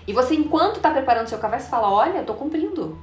E 0.08 0.14
você, 0.14 0.34
enquanto 0.36 0.80
tá 0.80 0.90
preparando 0.92 1.28
seu 1.28 1.40
café, 1.40 1.60
você 1.60 1.70
fala: 1.70 1.92
olha, 1.92 2.20
eu 2.20 2.26
tô 2.26 2.34
cumprindo. 2.34 2.98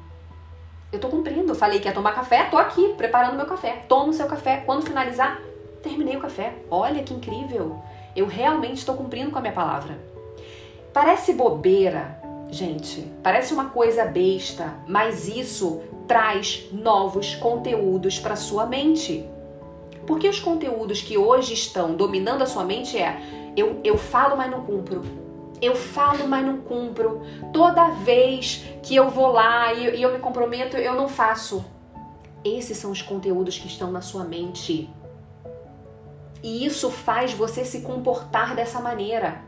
Eu 0.93 0.99
tô 0.99 1.09
cumprindo. 1.09 1.55
Falei 1.55 1.81
que 1.81 1.89
ia 1.89 1.95
tomar 1.95 2.13
café, 2.13 2.45
tô 2.45 2.57
aqui, 2.57 2.95
preparando 2.97 3.37
meu 3.37 3.47
café. 3.47 3.85
Tomo 3.89 4.13
seu 4.13 4.27
café. 4.27 4.63
Quando 4.65 4.85
finalizar, 4.85 5.41
terminei 5.83 6.17
o 6.17 6.21
café. 6.21 6.55
Olha 6.71 7.03
que 7.03 7.13
incrível. 7.13 7.81
Eu 8.17 8.27
realmente 8.27 8.79
estou 8.79 8.97
cumprindo 8.97 9.31
com 9.31 9.39
a 9.39 9.43
minha 9.43 9.53
palavra. 9.53 9.99
Parece 10.93 11.35
bobeira, 11.35 12.19
gente, 12.51 13.03
parece 13.23 13.53
uma 13.53 13.67
coisa 13.67 14.07
besta, 14.07 14.75
mas 14.89 15.29
isso 15.29 15.83
traz 16.09 16.69
novos 16.73 17.35
conteúdos 17.35 18.19
para 18.19 18.35
sua 18.35 18.65
mente. 18.65 19.29
Porque 20.07 20.29
os 20.29 20.41
conteúdos 20.41 21.03
que 21.03 21.19
hoje 21.19 21.53
estão 21.53 21.95
dominando 21.95 22.43
a 22.43 22.47
sua 22.47 22.65
mente 22.65 22.97
é 22.97 23.21
eu, 23.57 23.81
eu 23.83 23.99
falo, 23.99 24.37
mas 24.37 24.51
não 24.51 24.63
cumpro. 24.65 25.03
Eu 25.61 25.75
falo, 25.75 26.29
mas 26.29 26.45
não 26.45 26.59
cumpro. 26.59 27.23
Toda 27.53 27.91
vez 27.91 28.65
que 28.83 28.95
eu 28.95 29.09
vou 29.09 29.29
lá 29.29 29.73
e, 29.73 29.97
e 29.97 30.03
eu 30.03 30.13
me 30.13 30.19
comprometo, 30.19 30.77
eu 30.77 30.95
não 30.95 31.09
faço. 31.09 31.65
Esses 32.45 32.77
são 32.77 32.91
os 32.91 33.03
conteúdos 33.03 33.59
que 33.59 33.67
estão 33.67 33.91
na 33.91 34.01
sua 34.01 34.25
mente. 34.25 34.89
E 36.47 36.65
isso 36.65 36.93
faz 36.93 37.33
você 37.33 37.65
se 37.65 37.81
comportar 37.81 38.55
dessa 38.55 38.79
maneira. 38.79 39.43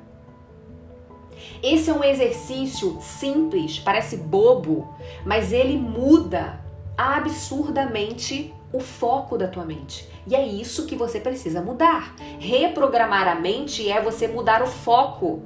Esse 1.62 1.90
é 1.90 1.94
um 1.94 2.02
exercício 2.02 2.98
simples, 3.00 3.78
parece 3.78 4.16
bobo, 4.16 4.92
mas 5.24 5.52
ele 5.52 5.76
muda 5.76 6.58
absurdamente 6.96 8.52
o 8.72 8.80
foco 8.80 9.38
da 9.38 9.46
tua 9.46 9.64
mente. 9.64 10.08
E 10.26 10.34
é 10.34 10.44
isso 10.44 10.86
que 10.86 10.96
você 10.96 11.20
precisa 11.20 11.62
mudar. 11.62 12.16
Reprogramar 12.40 13.28
a 13.28 13.36
mente 13.36 13.88
é 13.88 14.02
você 14.02 14.26
mudar 14.26 14.60
o 14.60 14.66
foco 14.66 15.44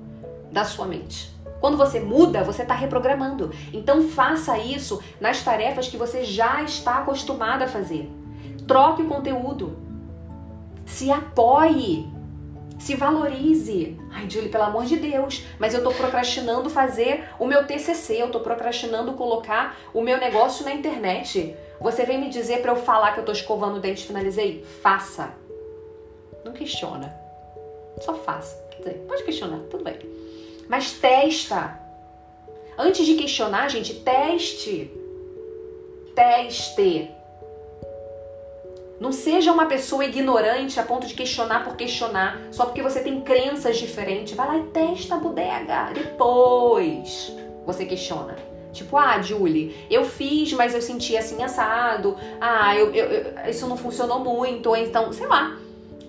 da 0.51 0.65
sua 0.65 0.87
mente. 0.87 1.31
Quando 1.61 1.77
você 1.77 2.01
muda, 2.01 2.43
você 2.43 2.62
está 2.62 2.73
reprogramando. 2.73 3.53
Então 3.75 4.09
faça 4.09 4.57
isso 4.57 5.03
nas 5.21 5.43
tarefas 5.43 5.87
que 5.87 5.99
você 5.99 6.25
já 6.25 6.62
está 6.62 7.01
acostumado 7.01 7.61
a 7.61 7.69
fazer. 7.69 8.11
Troque 8.67 9.03
o 9.03 9.07
conteúdo. 9.07 9.91
Se 10.92 11.11
apoie. 11.11 12.07
Se 12.78 12.94
valorize. 12.94 13.96
Ai, 14.12 14.28
Julie, 14.28 14.50
pelo 14.50 14.64
amor 14.64 14.85
de 14.85 14.96
Deus, 14.96 15.42
mas 15.59 15.72
eu 15.72 15.83
tô 15.83 15.90
procrastinando 15.90 16.68
fazer 16.68 17.24
o 17.38 17.46
meu 17.46 17.66
TCC, 17.66 18.20
eu 18.20 18.31
tô 18.31 18.40
procrastinando 18.40 19.14
colocar 19.14 19.78
o 19.94 20.02
meu 20.02 20.18
negócio 20.18 20.66
na 20.66 20.74
internet. 20.74 21.57
Você 21.81 22.05
vem 22.05 22.20
me 22.20 22.28
dizer 22.28 22.61
para 22.61 22.72
eu 22.72 22.76
falar 22.76 23.12
que 23.12 23.20
eu 23.20 23.24
tô 23.24 23.33
escovando 23.33 23.76
o 23.76 23.81
dente 23.81 24.05
e 24.05 24.07
finalizei? 24.07 24.62
Faça. 24.83 25.33
Não 26.44 26.52
questiona. 26.52 27.11
Só 28.02 28.12
faça. 28.14 28.55
Quer 28.72 28.78
dizer, 28.78 28.94
pode 29.09 29.24
questionar, 29.24 29.61
tudo 29.70 29.85
bem. 29.85 29.98
Mas 30.68 30.92
testa. 30.92 31.81
Antes 32.76 33.07
de 33.07 33.14
questionar, 33.14 33.70
gente, 33.70 33.94
teste. 33.94 34.90
Teste. 36.14 37.21
Não 39.03 39.11
seja 39.11 39.51
uma 39.51 39.67
pessoa 39.67 40.05
ignorante 40.05 40.79
a 40.79 40.85
ponto 40.85 41.09
de 41.09 41.15
questionar 41.15 41.65
por 41.65 41.75
questionar, 41.75 42.38
só 42.53 42.67
porque 42.67 42.81
você 42.81 43.01
tem 43.01 43.21
crenças 43.21 43.77
diferentes. 43.77 44.33
Vai 44.35 44.47
lá 44.47 44.59
e 44.59 44.62
testa 44.69 45.17
a 45.17 45.19
bodega. 45.19 45.91
Depois 45.93 47.37
você 47.67 47.85
questiona. 47.85 48.37
Tipo, 48.73 48.97
ah, 48.97 49.21
Julie, 49.21 49.75
eu 49.91 50.05
fiz, 50.05 50.53
mas 50.53 50.73
eu 50.73 50.81
senti 50.81 51.17
assim 51.17 51.43
assado. 51.43 52.17
Ah, 52.41 52.77
eu, 52.77 52.95
eu, 52.95 53.07
eu, 53.07 53.51
isso 53.51 53.67
não 53.67 53.77
funcionou 53.77 54.21
muito. 54.21 54.69
Ou 54.69 54.77
então, 54.77 55.12
sei 55.12 55.27
lá. 55.27 55.59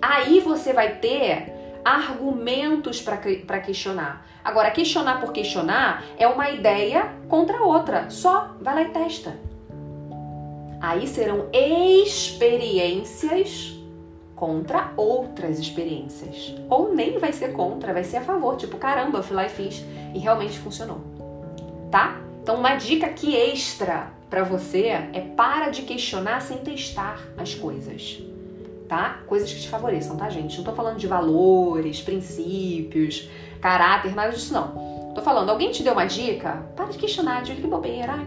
Aí 0.00 0.38
você 0.38 0.72
vai 0.72 0.94
ter 0.98 1.52
argumentos 1.84 3.02
para 3.02 3.58
questionar. 3.58 4.24
Agora, 4.44 4.70
questionar 4.70 5.20
por 5.20 5.32
questionar 5.32 6.04
é 6.16 6.28
uma 6.28 6.48
ideia 6.48 7.12
contra 7.28 7.60
outra. 7.60 8.08
Só 8.08 8.54
vai 8.60 8.72
lá 8.72 8.82
e 8.82 8.90
testa. 8.90 9.36
Aí 10.84 11.06
serão 11.06 11.46
experiências 11.50 13.74
contra 14.36 14.92
outras 14.98 15.58
experiências. 15.58 16.54
Ou 16.68 16.94
nem 16.94 17.16
vai 17.16 17.32
ser 17.32 17.54
contra, 17.54 17.94
vai 17.94 18.04
ser 18.04 18.18
a 18.18 18.20
favor. 18.20 18.56
Tipo, 18.56 18.76
caramba, 18.76 19.18
eu 19.18 19.22
fui 19.22 19.34
lá 19.34 19.46
e 19.46 19.48
fiz 19.48 19.82
e 20.14 20.18
realmente 20.18 20.58
funcionou. 20.58 21.00
Tá? 21.90 22.20
Então, 22.42 22.56
uma 22.56 22.74
dica 22.74 23.06
aqui 23.06 23.34
extra 23.34 24.10
para 24.28 24.44
você 24.44 24.88
é 24.88 25.26
para 25.34 25.70
de 25.70 25.84
questionar 25.84 26.42
sem 26.42 26.58
testar 26.58 27.18
as 27.38 27.54
coisas. 27.54 28.22
Tá? 28.86 29.20
Coisas 29.26 29.50
que 29.50 29.60
te 29.60 29.70
favoreçam, 29.70 30.18
tá, 30.18 30.28
gente? 30.28 30.58
Não 30.58 30.64
tô 30.64 30.72
falando 30.72 30.98
de 30.98 31.06
valores, 31.06 32.02
princípios, 32.02 33.30
caráter, 33.58 34.14
nada 34.14 34.32
disso 34.32 34.52
não. 34.52 35.14
Tô 35.14 35.22
falando, 35.22 35.48
alguém 35.48 35.70
te 35.70 35.82
deu 35.82 35.94
uma 35.94 36.04
dica? 36.04 36.66
Para 36.76 36.90
de 36.90 36.98
questionar, 36.98 37.42
de 37.42 37.54
que 37.54 37.66
bobeira. 37.66 38.18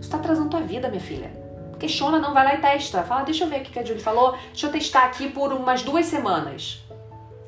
Isso 0.00 0.10
tá 0.10 0.16
atrasando 0.16 0.50
tua 0.50 0.60
vida, 0.60 0.88
minha 0.88 1.00
filha 1.00 1.46
Questiona, 1.78 2.18
não, 2.18 2.32
vai 2.32 2.44
lá 2.44 2.54
e 2.54 2.60
testa. 2.60 3.02
Fala, 3.02 3.22
deixa 3.22 3.44
eu 3.44 3.48
ver 3.48 3.60
o 3.60 3.64
que 3.64 3.78
a 3.78 3.84
Julie 3.84 4.02
falou, 4.02 4.32
deixa 4.48 4.66
eu 4.66 4.72
testar 4.72 5.04
aqui 5.04 5.28
por 5.28 5.52
umas 5.52 5.82
duas 5.82 6.06
semanas. 6.06 6.82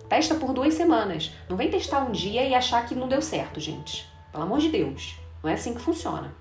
Testa 0.08 0.34
por 0.34 0.52
duas 0.52 0.74
semanas. 0.74 1.32
Não 1.48 1.56
vem 1.56 1.70
testar 1.70 2.00
um 2.00 2.12
dia 2.12 2.44
e 2.46 2.54
achar 2.54 2.86
que 2.86 2.94
não 2.94 3.08
deu 3.08 3.22
certo, 3.22 3.58
gente. 3.58 4.06
Pelo 4.30 4.44
amor 4.44 4.58
de 4.58 4.68
Deus. 4.68 5.18
Não 5.42 5.50
é 5.50 5.54
assim 5.54 5.74
que 5.74 5.80
funciona. 5.80 6.34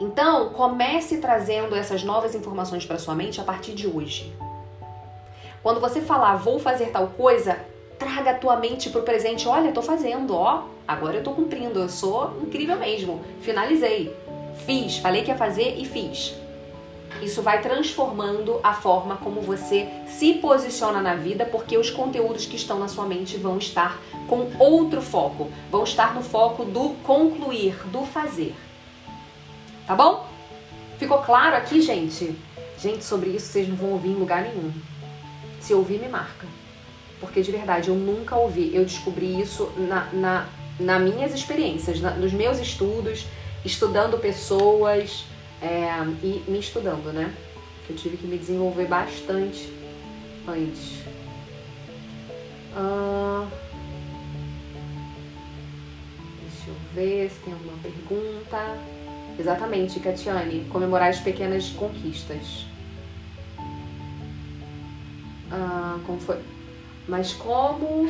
Então, 0.00 0.50
comece 0.50 1.18
trazendo 1.18 1.74
essas 1.74 2.02
novas 2.02 2.34
informações 2.34 2.84
para 2.84 2.98
sua 2.98 3.14
mente 3.14 3.40
a 3.40 3.44
partir 3.44 3.72
de 3.72 3.86
hoje. 3.86 4.34
Quando 5.62 5.80
você 5.80 6.00
falar 6.00 6.36
vou 6.36 6.58
fazer 6.58 6.86
tal 6.86 7.08
coisa, 7.08 7.58
traga 7.98 8.32
a 8.32 8.38
tua 8.38 8.56
mente 8.56 8.90
pro 8.90 9.02
presente. 9.02 9.48
Olha, 9.48 9.72
tô 9.72 9.80
fazendo, 9.80 10.34
ó. 10.34 10.64
Agora 10.86 11.16
eu 11.16 11.22
tô 11.22 11.32
cumprindo, 11.32 11.78
eu 11.78 11.88
sou 11.88 12.36
incrível 12.42 12.76
mesmo. 12.76 13.22
Finalizei. 13.40 14.14
Fiz, 14.66 14.98
falei 14.98 15.22
que 15.22 15.30
ia 15.30 15.36
fazer 15.36 15.76
e 15.78 15.84
fiz. 15.84 16.34
Isso 17.22 17.42
vai 17.42 17.62
transformando 17.62 18.58
a 18.62 18.74
forma 18.74 19.16
como 19.16 19.40
você 19.40 19.88
se 20.08 20.34
posiciona 20.34 21.00
na 21.00 21.14
vida, 21.14 21.46
porque 21.46 21.78
os 21.78 21.90
conteúdos 21.90 22.44
que 22.46 22.56
estão 22.56 22.78
na 22.78 22.88
sua 22.88 23.06
mente 23.06 23.36
vão 23.36 23.58
estar 23.58 24.00
com 24.28 24.50
outro 24.58 25.00
foco, 25.00 25.50
vão 25.70 25.84
estar 25.84 26.14
no 26.14 26.22
foco 26.22 26.64
do 26.64 26.90
concluir, 27.04 27.76
do 27.86 28.04
fazer. 28.04 28.54
Tá 29.86 29.94
bom? 29.94 30.26
Ficou 30.98 31.18
claro 31.18 31.56
aqui, 31.56 31.80
gente? 31.80 32.34
Gente, 32.78 33.04
sobre 33.04 33.30
isso 33.30 33.46
vocês 33.46 33.68
não 33.68 33.76
vão 33.76 33.90
ouvir 33.90 34.10
em 34.10 34.16
lugar 34.16 34.42
nenhum. 34.42 34.72
Se 35.60 35.72
ouvir, 35.72 36.00
me 36.00 36.08
marca. 36.08 36.46
Porque 37.20 37.42
de 37.42 37.50
verdade, 37.50 37.88
eu 37.88 37.94
nunca 37.94 38.36
ouvi. 38.36 38.74
Eu 38.74 38.84
descobri 38.84 39.40
isso 39.40 39.70
na, 39.76 40.08
na, 40.12 40.48
nas 40.80 41.02
minhas 41.02 41.34
experiências, 41.34 42.00
na, 42.00 42.10
nos 42.10 42.32
meus 42.32 42.58
estudos, 42.58 43.26
estudando 43.64 44.18
pessoas 44.18 45.24
é, 45.62 45.88
e 46.22 46.44
me 46.46 46.58
estudando, 46.58 47.12
né? 47.12 47.34
Eu 47.88 47.96
tive 47.96 48.16
que 48.16 48.26
me 48.26 48.38
desenvolver 48.38 48.86
bastante 48.86 49.72
antes. 50.46 51.02
Ah, 52.76 53.46
deixa 56.42 56.68
eu 56.68 56.74
ver 56.94 57.30
se 57.30 57.40
tem 57.40 57.52
alguma 57.52 57.78
pergunta. 57.78 58.78
Exatamente, 59.38 59.98
Catiane, 60.00 60.66
comemorar 60.70 61.10
as 61.10 61.20
pequenas 61.20 61.70
conquistas. 61.70 62.66
Ah, 65.50 65.98
como 66.06 66.20
foi? 66.20 66.40
Mas 67.06 67.32
como 67.32 68.08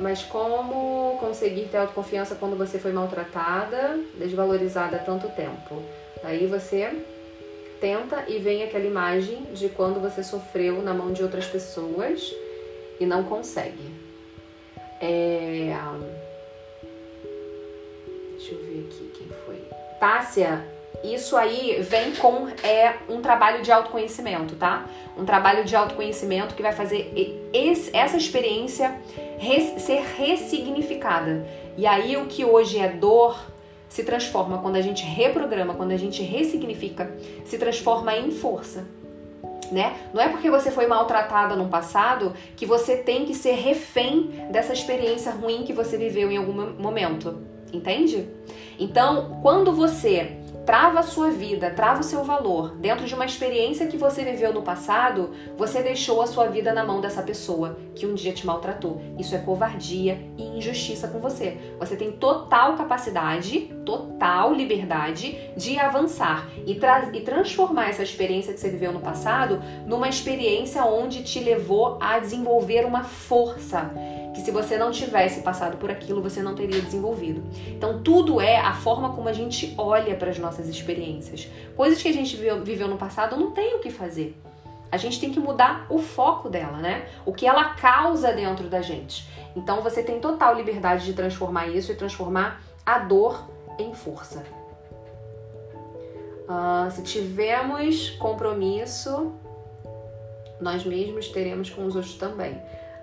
mas 0.00 0.22
como 0.22 1.18
conseguir 1.18 1.68
ter 1.68 1.76
autoconfiança 1.76 2.34
quando 2.34 2.56
você 2.56 2.78
foi 2.78 2.90
maltratada, 2.90 4.00
desvalorizada 4.18 4.96
há 4.96 5.00
tanto 5.00 5.28
tempo? 5.28 5.82
Aí 6.24 6.46
você 6.46 7.04
tenta 7.80 8.24
e 8.28 8.38
vem 8.38 8.62
aquela 8.62 8.84
imagem 8.84 9.44
de 9.52 9.68
quando 9.68 10.00
você 10.00 10.22
sofreu 10.22 10.82
na 10.82 10.94
mão 10.94 11.12
de 11.12 11.22
outras 11.22 11.46
pessoas 11.46 12.34
e 12.98 13.06
não 13.06 13.24
consegue. 13.24 13.94
É... 15.00 15.76
Deixa 18.32 18.54
eu 18.54 18.58
ver 18.64 18.86
aqui 18.86 19.10
quem 19.14 19.28
foi. 19.44 19.62
Tássia, 19.98 20.66
isso 21.02 21.36
aí 21.36 21.80
vem 21.80 22.14
com 22.14 22.48
é 22.62 22.96
um 23.08 23.20
trabalho 23.22 23.62
de 23.62 23.72
autoconhecimento, 23.72 24.54
tá? 24.56 24.84
Um 25.16 25.24
trabalho 25.24 25.64
de 25.64 25.74
autoconhecimento 25.74 26.54
que 26.54 26.62
vai 26.62 26.72
fazer 26.72 27.12
esse, 27.52 27.94
essa 27.96 28.16
experiência 28.16 29.00
res, 29.38 29.82
ser 29.82 30.02
ressignificada. 30.16 31.46
E 31.76 31.86
aí 31.86 32.16
o 32.16 32.26
que 32.26 32.44
hoje 32.44 32.78
é 32.78 32.88
dor 32.88 33.38
se 33.88 34.04
transforma 34.04 34.58
quando 34.58 34.76
a 34.76 34.80
gente 34.80 35.02
reprograma, 35.02 35.74
quando 35.74 35.92
a 35.92 35.96
gente 35.96 36.22
ressignifica, 36.22 37.12
se 37.44 37.58
transforma 37.58 38.14
em 38.16 38.30
força. 38.30 38.86
Né? 39.72 39.96
Não 40.12 40.20
é 40.20 40.28
porque 40.28 40.50
você 40.50 40.70
foi 40.70 40.86
maltratada 40.86 41.54
no 41.54 41.68
passado 41.68 42.34
que 42.56 42.66
você 42.66 42.96
tem 42.96 43.24
que 43.24 43.34
ser 43.34 43.52
refém 43.52 44.46
dessa 44.50 44.72
experiência 44.72 45.30
ruim 45.32 45.62
que 45.62 45.72
você 45.72 45.96
viveu 45.96 46.30
em 46.30 46.36
algum 46.36 46.72
momento, 46.72 47.38
entende? 47.72 48.28
Então, 48.78 49.38
quando 49.42 49.72
você 49.72 50.39
trava 50.70 51.00
a 51.00 51.02
sua 51.02 51.32
vida, 51.32 51.68
trava 51.72 51.98
o 51.98 52.04
seu 52.04 52.22
valor 52.22 52.76
dentro 52.76 53.04
de 53.04 53.12
uma 53.12 53.24
experiência 53.24 53.88
que 53.88 53.96
você 53.96 54.22
viveu 54.22 54.54
no 54.54 54.62
passado, 54.62 55.30
você 55.58 55.82
deixou 55.82 56.22
a 56.22 56.28
sua 56.28 56.46
vida 56.46 56.72
na 56.72 56.84
mão 56.84 57.00
dessa 57.00 57.24
pessoa 57.24 57.76
que 57.92 58.06
um 58.06 58.14
dia 58.14 58.32
te 58.32 58.46
maltratou. 58.46 59.02
Isso 59.18 59.34
é 59.34 59.38
covardia 59.38 60.24
e 60.38 60.44
injustiça 60.44 61.08
com 61.08 61.18
você. 61.18 61.58
Você 61.80 61.96
tem 61.96 62.12
total 62.12 62.76
capacidade, 62.76 63.62
total 63.84 64.54
liberdade 64.54 65.36
de 65.56 65.76
avançar 65.76 66.48
e, 66.64 66.76
tra 66.76 67.10
e 67.12 67.20
transformar 67.22 67.88
essa 67.88 68.04
experiência 68.04 68.54
que 68.54 68.60
você 68.60 68.70
viveu 68.70 68.92
no 68.92 69.00
passado 69.00 69.60
numa 69.84 70.08
experiência 70.08 70.84
onde 70.84 71.24
te 71.24 71.40
levou 71.40 71.98
a 72.00 72.20
desenvolver 72.20 72.86
uma 72.86 73.02
força 73.02 73.90
que 74.34 74.40
se 74.40 74.50
você 74.50 74.76
não 74.76 74.90
tivesse 74.90 75.42
passado 75.42 75.76
por 75.76 75.90
aquilo, 75.90 76.22
você 76.22 76.42
não 76.42 76.54
teria 76.54 76.80
desenvolvido. 76.80 77.42
Então, 77.68 78.02
tudo 78.02 78.40
é 78.40 78.56
a 78.56 78.72
forma 78.74 79.12
como 79.12 79.28
a 79.28 79.32
gente 79.32 79.74
olha 79.76 80.14
para 80.14 80.30
as 80.30 80.38
nossas 80.38 80.68
experiências. 80.68 81.48
Coisas 81.76 82.00
que 82.00 82.08
a 82.08 82.12
gente 82.12 82.36
viveu 82.36 82.88
no 82.88 82.96
passado 82.96 83.36
não 83.36 83.50
tem 83.50 83.74
o 83.76 83.80
que 83.80 83.90
fazer. 83.90 84.40
A 84.92 84.96
gente 84.96 85.20
tem 85.20 85.32
que 85.32 85.38
mudar 85.38 85.86
o 85.88 85.98
foco 85.98 86.48
dela, 86.48 86.78
né? 86.78 87.06
O 87.24 87.32
que 87.32 87.46
ela 87.46 87.74
causa 87.74 88.32
dentro 88.32 88.68
da 88.68 88.82
gente. 88.82 89.28
Então, 89.54 89.80
você 89.80 90.02
tem 90.02 90.20
total 90.20 90.54
liberdade 90.54 91.04
de 91.04 91.12
transformar 91.12 91.68
isso 91.68 91.92
e 91.92 91.94
transformar 91.94 92.62
a 92.84 92.98
dor 92.98 93.48
em 93.78 93.94
força. 93.94 94.44
Uh, 96.48 96.90
se 96.90 97.02
tivermos 97.02 98.10
compromisso, 98.10 99.32
nós 100.60 100.84
mesmos 100.84 101.28
teremos 101.28 101.70
com 101.70 101.86
os 101.86 101.94
outros 101.94 102.14
também. 102.14 102.60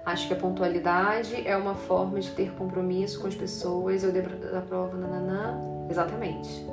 Acho 0.07 0.25
que 0.29 0.33
a 0.33 0.37
pontualidade 0.37 1.45
é 1.45 1.57
uma 1.57 1.75
forma 1.75 2.17
de 2.17 2.31
ter 2.31 2.49
compromisso 2.53 3.19
com 3.19 3.27
as 3.27 3.35
pessoas. 3.35 4.05
Eu 4.05 4.13
prova, 4.61 4.95
nananã. 4.95 5.59
Exatamente. 5.89 6.65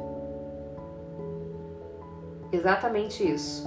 Exatamente 2.52 3.28
isso. 3.28 3.66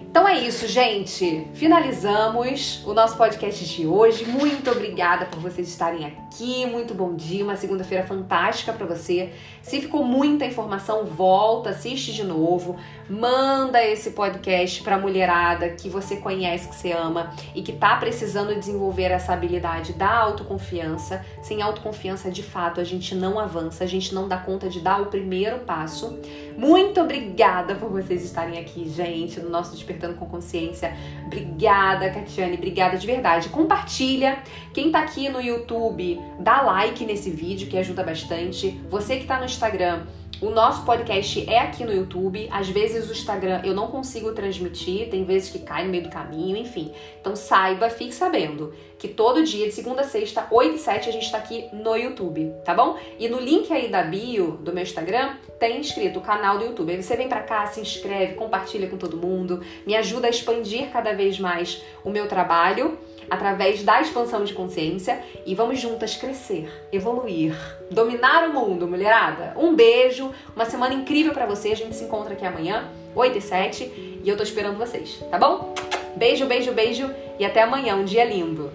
Então 0.00 0.26
é 0.26 0.38
isso, 0.38 0.66
gente. 0.66 1.46
Finalizamos 1.52 2.82
o 2.86 2.94
nosso 2.94 3.18
podcast 3.18 3.62
de 3.62 3.86
hoje. 3.86 4.24
Muito 4.24 4.70
obrigada 4.70 5.26
por 5.26 5.40
vocês 5.40 5.68
estarem 5.68 6.06
aqui. 6.06 6.29
Muito 6.70 6.94
bom 6.94 7.14
dia, 7.14 7.44
uma 7.44 7.56
segunda-feira 7.56 8.06
fantástica 8.06 8.72
para 8.72 8.86
você. 8.86 9.30
Se 9.60 9.78
ficou 9.78 10.02
muita 10.02 10.46
informação, 10.46 11.04
volta, 11.04 11.70
assiste 11.70 12.14
de 12.14 12.24
novo. 12.24 12.76
Manda 13.10 13.84
esse 13.84 14.12
podcast 14.12 14.82
para 14.82 14.96
mulherada 14.96 15.68
que 15.70 15.90
você 15.90 16.16
conhece, 16.16 16.68
que 16.68 16.74
você 16.76 16.92
ama 16.92 17.34
e 17.54 17.60
que 17.60 17.72
tá 17.72 17.96
precisando 17.96 18.58
desenvolver 18.58 19.10
essa 19.10 19.34
habilidade 19.34 19.92
da 19.92 20.10
autoconfiança. 20.10 21.22
Sem 21.42 21.60
autoconfiança, 21.60 22.30
de 22.30 22.42
fato, 22.42 22.80
a 22.80 22.84
gente 22.84 23.14
não 23.14 23.38
avança, 23.38 23.84
a 23.84 23.86
gente 23.86 24.14
não 24.14 24.26
dá 24.26 24.38
conta 24.38 24.68
de 24.68 24.80
dar 24.80 25.02
o 25.02 25.06
primeiro 25.06 25.58
passo. 25.58 26.18
Muito 26.56 27.00
obrigada 27.00 27.74
por 27.74 27.90
vocês 27.90 28.24
estarem 28.24 28.58
aqui, 28.58 28.88
gente, 28.88 29.40
no 29.40 29.50
nosso 29.50 29.72
Despertando 29.72 30.14
com 30.14 30.26
Consciência. 30.26 30.96
Obrigada, 31.26 32.10
Catiane, 32.10 32.54
obrigada 32.54 32.96
de 32.96 33.06
verdade. 33.06 33.48
Compartilha. 33.50 34.38
Quem 34.72 34.90
tá 34.90 35.00
aqui 35.00 35.28
no 35.28 35.40
YouTube, 35.40 36.19
dá 36.38 36.62
like 36.62 37.04
nesse 37.04 37.30
vídeo 37.30 37.68
que 37.68 37.76
ajuda 37.76 38.02
bastante. 38.02 38.80
Você 38.88 39.18
que 39.18 39.26
tá 39.26 39.38
no 39.38 39.44
Instagram, 39.44 40.06
O 40.42 40.48
nosso 40.48 40.86
podcast 40.86 41.44
é 41.50 41.58
aqui 41.58 41.84
no 41.84 41.92
YouTube. 41.92 42.48
Às 42.50 42.66
vezes 42.70 43.10
o 43.10 43.12
Instagram 43.12 43.60
eu 43.62 43.74
não 43.74 43.88
consigo 43.88 44.32
transmitir, 44.32 45.10
tem 45.10 45.22
vezes 45.22 45.50
que 45.50 45.58
cai 45.58 45.84
no 45.84 45.90
meio 45.90 46.04
do 46.04 46.08
caminho, 46.08 46.56
enfim. 46.56 46.90
Então 47.20 47.36
saiba, 47.36 47.90
fique 47.90 48.14
sabendo 48.14 48.72
que 48.98 49.06
todo 49.06 49.44
dia, 49.44 49.66
de 49.66 49.72
segunda 49.72 50.00
a 50.00 50.04
sexta, 50.04 50.46
8 50.50 50.76
e 50.76 50.78
7, 50.78 51.08
a 51.10 51.12
gente 51.12 51.30
tá 51.30 51.36
aqui 51.36 51.68
no 51.74 51.94
YouTube, 51.94 52.54
tá 52.64 52.72
bom? 52.72 52.98
E 53.18 53.28
no 53.28 53.38
link 53.38 53.70
aí 53.70 53.88
da 53.88 54.02
bio 54.02 54.52
do 54.62 54.72
meu 54.72 54.82
Instagram 54.82 55.34
tem 55.58 55.78
escrito 55.78 56.20
o 56.20 56.22
canal 56.22 56.56
do 56.56 56.64
YouTube. 56.64 56.90
Aí 56.90 57.02
você 57.02 57.16
vem 57.16 57.28
pra 57.28 57.42
cá, 57.42 57.66
se 57.66 57.82
inscreve, 57.82 58.32
compartilha 58.32 58.88
com 58.88 58.96
todo 58.96 59.18
mundo, 59.18 59.60
me 59.86 59.94
ajuda 59.94 60.26
a 60.26 60.30
expandir 60.30 60.90
cada 60.90 61.12
vez 61.12 61.38
mais 61.38 61.82
o 62.02 62.08
meu 62.08 62.26
trabalho 62.26 62.98
através 63.28 63.82
da 63.82 64.00
expansão 64.00 64.44
de 64.44 64.54
consciência 64.54 65.22
e 65.44 65.54
vamos 65.54 65.80
juntas 65.80 66.16
crescer, 66.16 66.70
evoluir, 66.92 67.54
dominar 67.90 68.48
o 68.48 68.52
mundo, 68.52 68.86
mulherada. 68.86 69.52
Um 69.56 69.74
beijo, 69.74 70.32
uma 70.54 70.64
semana 70.64 70.94
incrível 70.94 71.32
para 71.32 71.46
você. 71.46 71.72
A 71.72 71.76
gente 71.76 71.96
se 71.96 72.04
encontra 72.04 72.34
aqui 72.34 72.46
amanhã, 72.46 72.88
8 73.14 73.38
e 73.38 73.40
7, 73.40 74.20
e 74.22 74.28
eu 74.28 74.36
tô 74.36 74.42
esperando 74.42 74.78
vocês, 74.78 75.18
tá 75.30 75.38
bom? 75.38 75.74
Beijo, 76.16 76.46
beijo, 76.46 76.72
beijo 76.72 77.10
e 77.38 77.44
até 77.44 77.62
amanhã, 77.62 77.96
um 77.96 78.04
dia 78.04 78.24
lindo. 78.24 78.70